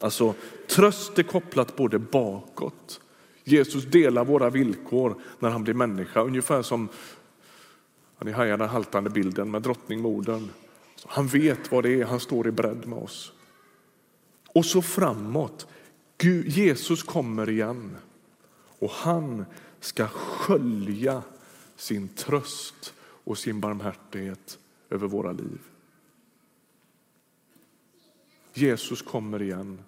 Alltså 0.00 0.34
tröst 0.66 1.18
är 1.18 1.22
kopplat 1.22 1.76
både 1.76 1.98
bakåt. 1.98 3.00
Jesus 3.44 3.84
delar 3.84 4.24
våra 4.24 4.50
villkor 4.50 5.16
när 5.38 5.50
han 5.50 5.64
blir 5.64 5.74
människa, 5.74 6.20
ungefär 6.20 6.62
som 6.62 6.88
ni 8.20 8.32
hajar 8.32 8.56
den 8.56 8.68
haltande 8.68 9.10
bilden 9.10 9.50
med 9.50 9.62
drottningmodern. 9.62 10.48
Han 11.06 11.26
vet 11.26 11.72
vad 11.72 11.84
det 11.84 12.00
är, 12.00 12.04
han 12.04 12.20
står 12.20 12.48
i 12.48 12.50
bredd 12.50 12.86
med 12.86 12.98
oss. 12.98 13.32
Och 14.54 14.66
så 14.66 14.82
framåt. 14.82 15.66
Gud, 16.18 16.48
Jesus 16.48 17.02
kommer 17.02 17.50
igen 17.50 17.96
och 18.78 18.90
han 18.90 19.44
ska 19.80 20.08
skölja 20.08 21.22
sin 21.76 22.08
tröst 22.08 22.94
och 23.00 23.38
sin 23.38 23.60
barmhärtighet 23.60 24.58
över 24.90 25.08
våra 25.08 25.32
liv. 25.32 25.58
Jesus 28.54 29.02
kommer 29.02 29.42
igen 29.42 29.82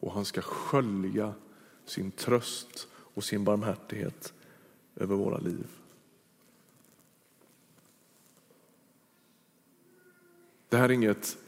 och 0.00 0.12
han 0.12 0.24
ska 0.24 0.42
skölja 0.42 1.34
sin 1.84 2.10
tröst 2.10 2.88
och 2.92 3.24
sin 3.24 3.44
barmhärtighet 3.44 4.32
över 4.96 5.16
våra 5.16 5.38
liv. 5.38 5.66
Det 10.68 10.76
här 10.76 10.88
är 10.88 10.92
inget 10.92 11.38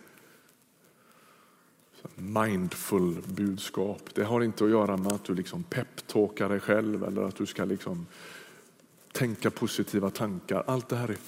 mindful 2.17 3.23
budskap. 3.27 4.15
Det 4.15 4.25
har 4.25 4.41
inte 4.41 4.65
att 4.65 4.71
göra 4.71 4.97
med 4.97 5.13
att 5.13 5.25
du 5.25 5.35
liksom 5.35 5.63
peptalkar 5.63 6.49
dig 6.49 6.61
själv 6.61 7.05
eller 7.05 7.23
att 7.23 7.37
du 7.37 7.47
ska 7.47 7.65
liksom 7.65 8.07
tänka 9.13 9.51
positiva 9.51 10.11
tankar. 10.11 10.65
Allt 10.67 10.89
det 10.89 10.97
här 10.97 11.11
är 11.11 11.19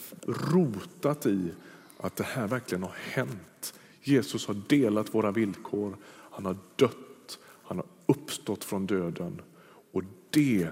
rotat 0.52 1.26
i 1.26 1.50
att 1.98 2.16
det 2.16 2.24
här 2.24 2.46
verkligen 2.46 2.82
har 2.82 2.94
hänt. 2.96 3.74
Jesus 4.02 4.46
har 4.46 4.56
delat 4.68 5.14
våra 5.14 5.30
villkor. 5.30 5.96
Han 6.06 6.46
har 6.46 6.56
dött, 6.76 7.38
han 7.62 7.76
har 7.76 7.86
uppstått 8.06 8.64
från 8.64 8.86
döden 8.86 9.40
och 9.92 10.02
det 10.30 10.68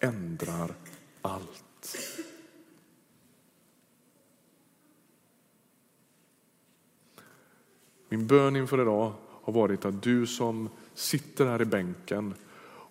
ändrar 0.00 0.74
allt. 1.22 1.96
Min 8.08 8.26
bön 8.26 8.56
inför 8.56 8.82
idag 8.82 9.12
har 9.44 9.52
varit 9.52 9.84
att 9.84 10.02
du 10.02 10.26
som 10.26 10.68
sitter 10.94 11.46
här 11.46 11.62
i 11.62 11.64
bänken 11.64 12.34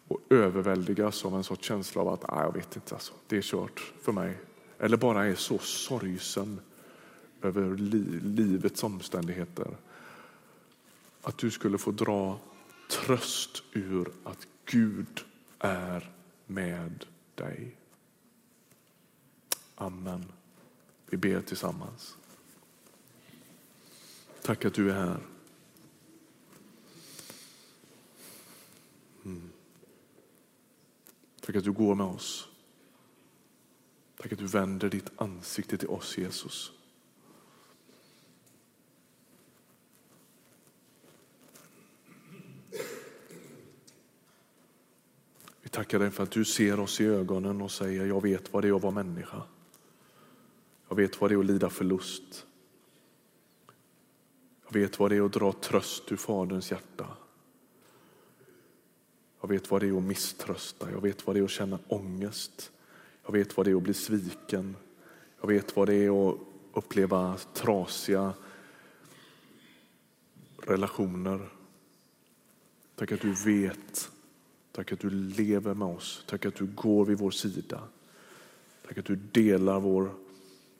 och 0.08 0.20
överväldigas 0.30 1.26
av 1.26 1.36
en 1.36 1.44
sorts 1.44 1.68
känsla 1.68 2.02
av 2.02 2.08
att 2.08 2.24
ah, 2.30 2.44
jag 2.44 2.54
vet 2.54 2.76
inte, 2.76 2.96
alltså, 2.96 3.14
det 3.28 3.38
är 3.38 3.42
kört 3.42 3.94
för 4.02 4.12
mig. 4.12 4.38
Eller 4.80 4.98
bara 4.98 5.26
är 5.26 5.36
så 5.36 5.58
sorgsen 5.58 6.60
över 7.42 7.78
li 7.78 8.20
livets 8.22 8.84
omständigheter. 8.84 9.78
Att 11.22 11.38
du 11.38 11.52
skulle 11.52 11.78
få 11.78 11.92
dra 11.92 12.40
tröst 12.90 13.64
ur 13.72 14.12
att 14.24 14.48
Gud 14.66 15.22
är 15.60 16.12
med 16.48 17.06
dig. 17.36 17.76
Amen. 19.76 20.26
Vi 21.10 21.18
ber 21.18 21.42
tillsammans. 21.42 22.18
Tack 24.42 24.66
att 24.66 24.74
du 24.74 24.92
är 24.92 24.96
här. 24.96 25.33
Tack 31.46 31.56
att 31.56 31.64
du 31.64 31.72
går 31.72 31.96
med 31.96 32.06
oss. 32.06 32.48
Tack 34.18 34.32
att 34.32 34.40
du 34.40 34.48
vänder 34.48 34.90
ditt 34.90 35.12
ansikte 35.16 35.78
till 35.78 35.88
oss, 35.88 36.18
Jesus. 36.18 36.72
Vi 45.62 45.70
tackar 45.70 46.00
dig 46.00 46.12
för 46.12 46.24
att 46.24 46.32
du 46.32 46.46
ser 46.46 46.80
oss 46.80 47.02
i 47.02 47.06
ögonen 47.06 47.62
och 47.62 47.72
säger 47.72 48.06
jag 48.06 48.22
vet 48.22 48.54
vad 48.54 48.64
det 48.64 48.68
är 48.68 48.76
att 48.76 48.82
vara 48.82 48.94
människa. 48.94 49.42
Jag 50.90 50.96
vet 50.96 51.22
vad 51.22 51.32
det 51.32 51.36
är 51.36 51.40
att 51.40 51.46
lida 51.46 51.70
förlust. 51.70 52.46
Jag 54.66 54.74
vet 54.74 55.00
vad 55.00 55.12
det 55.12 55.16
är 55.16 55.26
att 55.26 55.34
dra 55.34 55.52
tröst 55.52 56.12
ur 56.12 56.18
Faderns 56.18 56.72
hjärta. 56.72 57.08
Jag 59.44 59.50
vet 59.50 59.72
vad 59.72 59.82
det 59.82 59.88
är 59.88 59.98
att 59.98 60.04
misströsta, 60.04 60.92
jag 60.92 61.02
vet 61.02 61.28
vad 61.28 61.36
det 61.36 61.40
är 61.40 61.44
att 61.44 61.50
känna 61.50 61.80
ångest. 61.88 62.72
Jag 63.26 63.34
vet 63.34 63.58
vad 63.58 63.66
det 63.66 63.72
är 63.72 63.76
att 63.76 63.84
bli 63.84 63.94
sviken. 63.94 64.76
Jag 65.42 65.48
vet 65.48 65.76
vad 65.76 65.88
det 65.88 65.94
är 65.96 66.30
att 66.30 66.38
uppleva 66.74 67.38
trasiga 67.54 68.34
relationer. 70.58 71.50
Tack 72.96 73.12
att 73.12 73.22
du 73.22 73.34
vet. 73.34 74.12
Tack 74.72 74.92
att 74.92 75.00
du 75.00 75.10
lever 75.10 75.74
med 75.74 75.88
oss. 75.88 76.24
Tack 76.28 76.46
att 76.46 76.56
du 76.56 76.66
går 76.66 77.06
vid 77.06 77.18
vår 77.18 77.32
sida. 77.32 77.84
Tack 78.88 78.98
att 78.98 79.06
du 79.06 79.16
delar 79.16 79.80
vår 79.80 80.12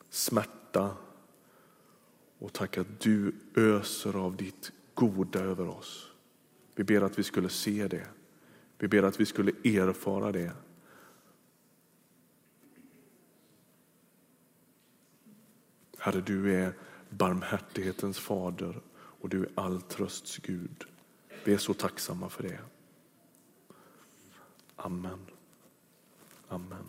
smärta. 0.10 0.98
Och 2.40 2.54
tack 2.54 2.78
att 2.78 3.00
du 3.00 3.36
öser 3.56 4.16
av 4.16 4.36
ditt 4.36 4.72
goda 4.94 5.40
över 5.40 5.68
oss. 5.68 6.08
Vi 6.76 6.84
ber 6.84 7.02
att 7.02 7.20
vi 7.20 7.24
skulle 7.24 7.50
se 7.50 7.88
det. 7.88 8.08
Vi 8.84 8.90
ber 8.90 9.04
att 9.04 9.20
vi 9.20 9.26
skulle 9.26 9.52
erfara 9.64 10.32
det. 10.32 10.52
Herre, 15.98 16.22
du 16.22 16.56
är 16.56 16.74
barmhärtighetens 17.10 18.20
fader 18.20 18.82
och 18.94 19.30
du 19.30 19.44
är 19.44 19.50
all 19.56 19.82
trösts 19.82 20.38
Gud. 20.38 20.86
Vi 21.44 21.54
är 21.54 21.58
så 21.58 21.74
tacksamma 21.74 22.30
för 22.30 22.44
det. 22.44 22.60
Amen. 24.76 25.20
Amen. 26.48 26.86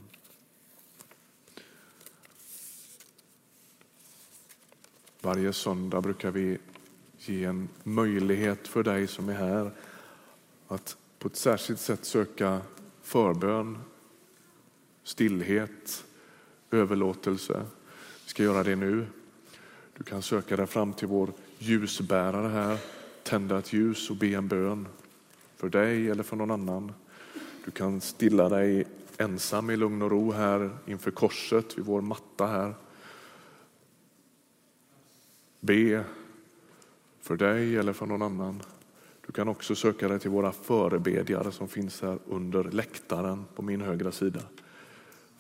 Varje 5.20 5.52
söndag 5.52 6.00
brukar 6.00 6.30
vi 6.30 6.59
ge 7.18 7.44
en 7.44 7.68
möjlighet 7.83 8.68
för 8.68 8.83
dig 8.83 9.07
som 9.07 9.28
är 9.28 9.35
här 9.35 9.72
att 10.68 10.96
på 11.24 11.28
ett 11.28 11.37
särskilt 11.37 11.80
sätt 11.80 12.04
söka 12.04 12.60
förbön, 13.02 13.78
stillhet, 15.02 16.04
överlåtelse. 16.70 17.66
Vi 18.24 18.30
ska 18.30 18.42
göra 18.42 18.62
det 18.62 18.76
nu. 18.76 19.06
Du 19.96 20.04
kan 20.04 20.22
söka 20.22 20.56
dig 20.56 20.66
fram 20.66 20.92
till 20.92 21.08
vår 21.08 21.32
ljusbärare 21.58 22.48
här, 22.48 22.78
tända 23.22 23.58
ett 23.58 23.72
ljus 23.72 24.10
och 24.10 24.16
be 24.16 24.26
en 24.26 24.48
bön 24.48 24.88
för 25.56 25.68
dig 25.68 26.10
eller 26.10 26.22
för 26.22 26.37
någon 26.37 26.50
annan. 26.50 26.92
Du 27.64 27.70
kan 27.70 28.00
stilla 28.00 28.48
dig 28.48 28.84
ensam 29.18 29.70
i 29.70 29.76
lugn 29.76 30.02
och 30.02 30.10
ro 30.10 30.32
här 30.32 30.70
inför 30.87 31.10
korset 31.10 31.78
vid 31.78 31.84
vår 31.84 32.00
matta 32.00 32.46
här. 32.46 32.74
Be 35.60 36.04
för 37.20 37.37
dig 37.37 37.76
eller 37.76 37.92
för 37.92 38.06
någon 38.06 38.22
annan. 38.22 38.62
Du 39.26 39.32
kan 39.32 39.48
också 39.48 39.74
söka 39.74 40.08
dig 40.08 40.18
till 40.18 40.30
våra 40.30 40.52
förebedjare 40.52 41.52
som 41.52 41.68
finns 41.68 42.02
här 42.02 42.18
under 42.26 42.64
läktaren 42.64 43.44
på 43.54 43.62
min 43.62 43.80
högra 43.80 44.12
sida 44.12 44.40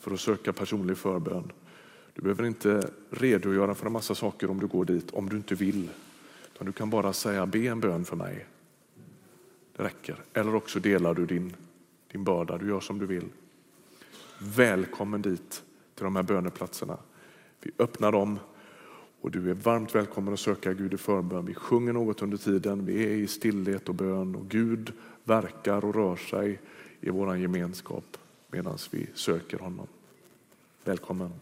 för 0.00 0.10
att 0.10 0.20
söka 0.20 0.52
personlig 0.52 0.98
förbön. 0.98 1.52
Du 2.14 2.22
behöver 2.22 2.44
inte 2.44 2.90
redogöra 3.10 3.74
för 3.74 3.86
en 3.86 3.92
massa 3.92 4.14
saker 4.14 4.50
om 4.50 4.60
du 4.60 4.66
går 4.66 4.84
dit, 4.84 5.10
om 5.10 5.28
du 5.28 5.36
inte 5.36 5.54
vill. 5.54 5.88
Utan 6.54 6.66
du 6.66 6.72
kan 6.72 6.90
bara 6.90 7.12
säga 7.12 7.46
be 7.46 7.58
en 7.58 7.80
bön 7.80 8.04
för 8.04 8.16
mig. 8.16 8.46
Det 9.76 9.82
räcker. 9.82 10.16
Eller 10.32 10.54
också 10.54 10.80
delar 10.80 11.14
du 11.14 11.26
din, 11.26 11.56
din 12.12 12.24
börda, 12.24 12.58
du 12.58 12.68
gör 12.68 12.80
som 12.80 12.98
du 12.98 13.06
vill. 13.06 13.28
Välkommen 14.38 15.22
dit 15.22 15.62
till 15.94 16.04
de 16.04 16.16
här 16.16 16.22
böneplatserna. 16.22 16.98
Vi 17.60 17.70
öppnar 17.78 18.12
dem 18.12 18.38
och 19.24 19.30
du 19.30 19.50
är 19.50 19.54
varmt 19.54 19.94
välkommen 19.94 20.34
att 20.34 20.40
söka 20.40 20.72
Gud 20.72 20.94
i 20.94 20.96
förbön. 20.96 21.46
Vi 21.46 21.54
sjunger 21.54 21.92
något 21.92 22.22
under 22.22 22.36
tiden, 22.36 22.86
vi 22.86 23.04
är 23.04 23.08
i 23.08 23.26
stillhet 23.26 23.88
och 23.88 23.94
bön 23.94 24.34
och 24.34 24.48
Gud 24.48 24.92
verkar 25.24 25.84
och 25.84 25.94
rör 25.94 26.16
sig 26.16 26.60
i 27.00 27.10
vår 27.10 27.36
gemenskap 27.36 28.04
medan 28.50 28.78
vi 28.90 29.06
söker 29.14 29.58
honom. 29.58 29.86
Välkommen. 30.84 31.32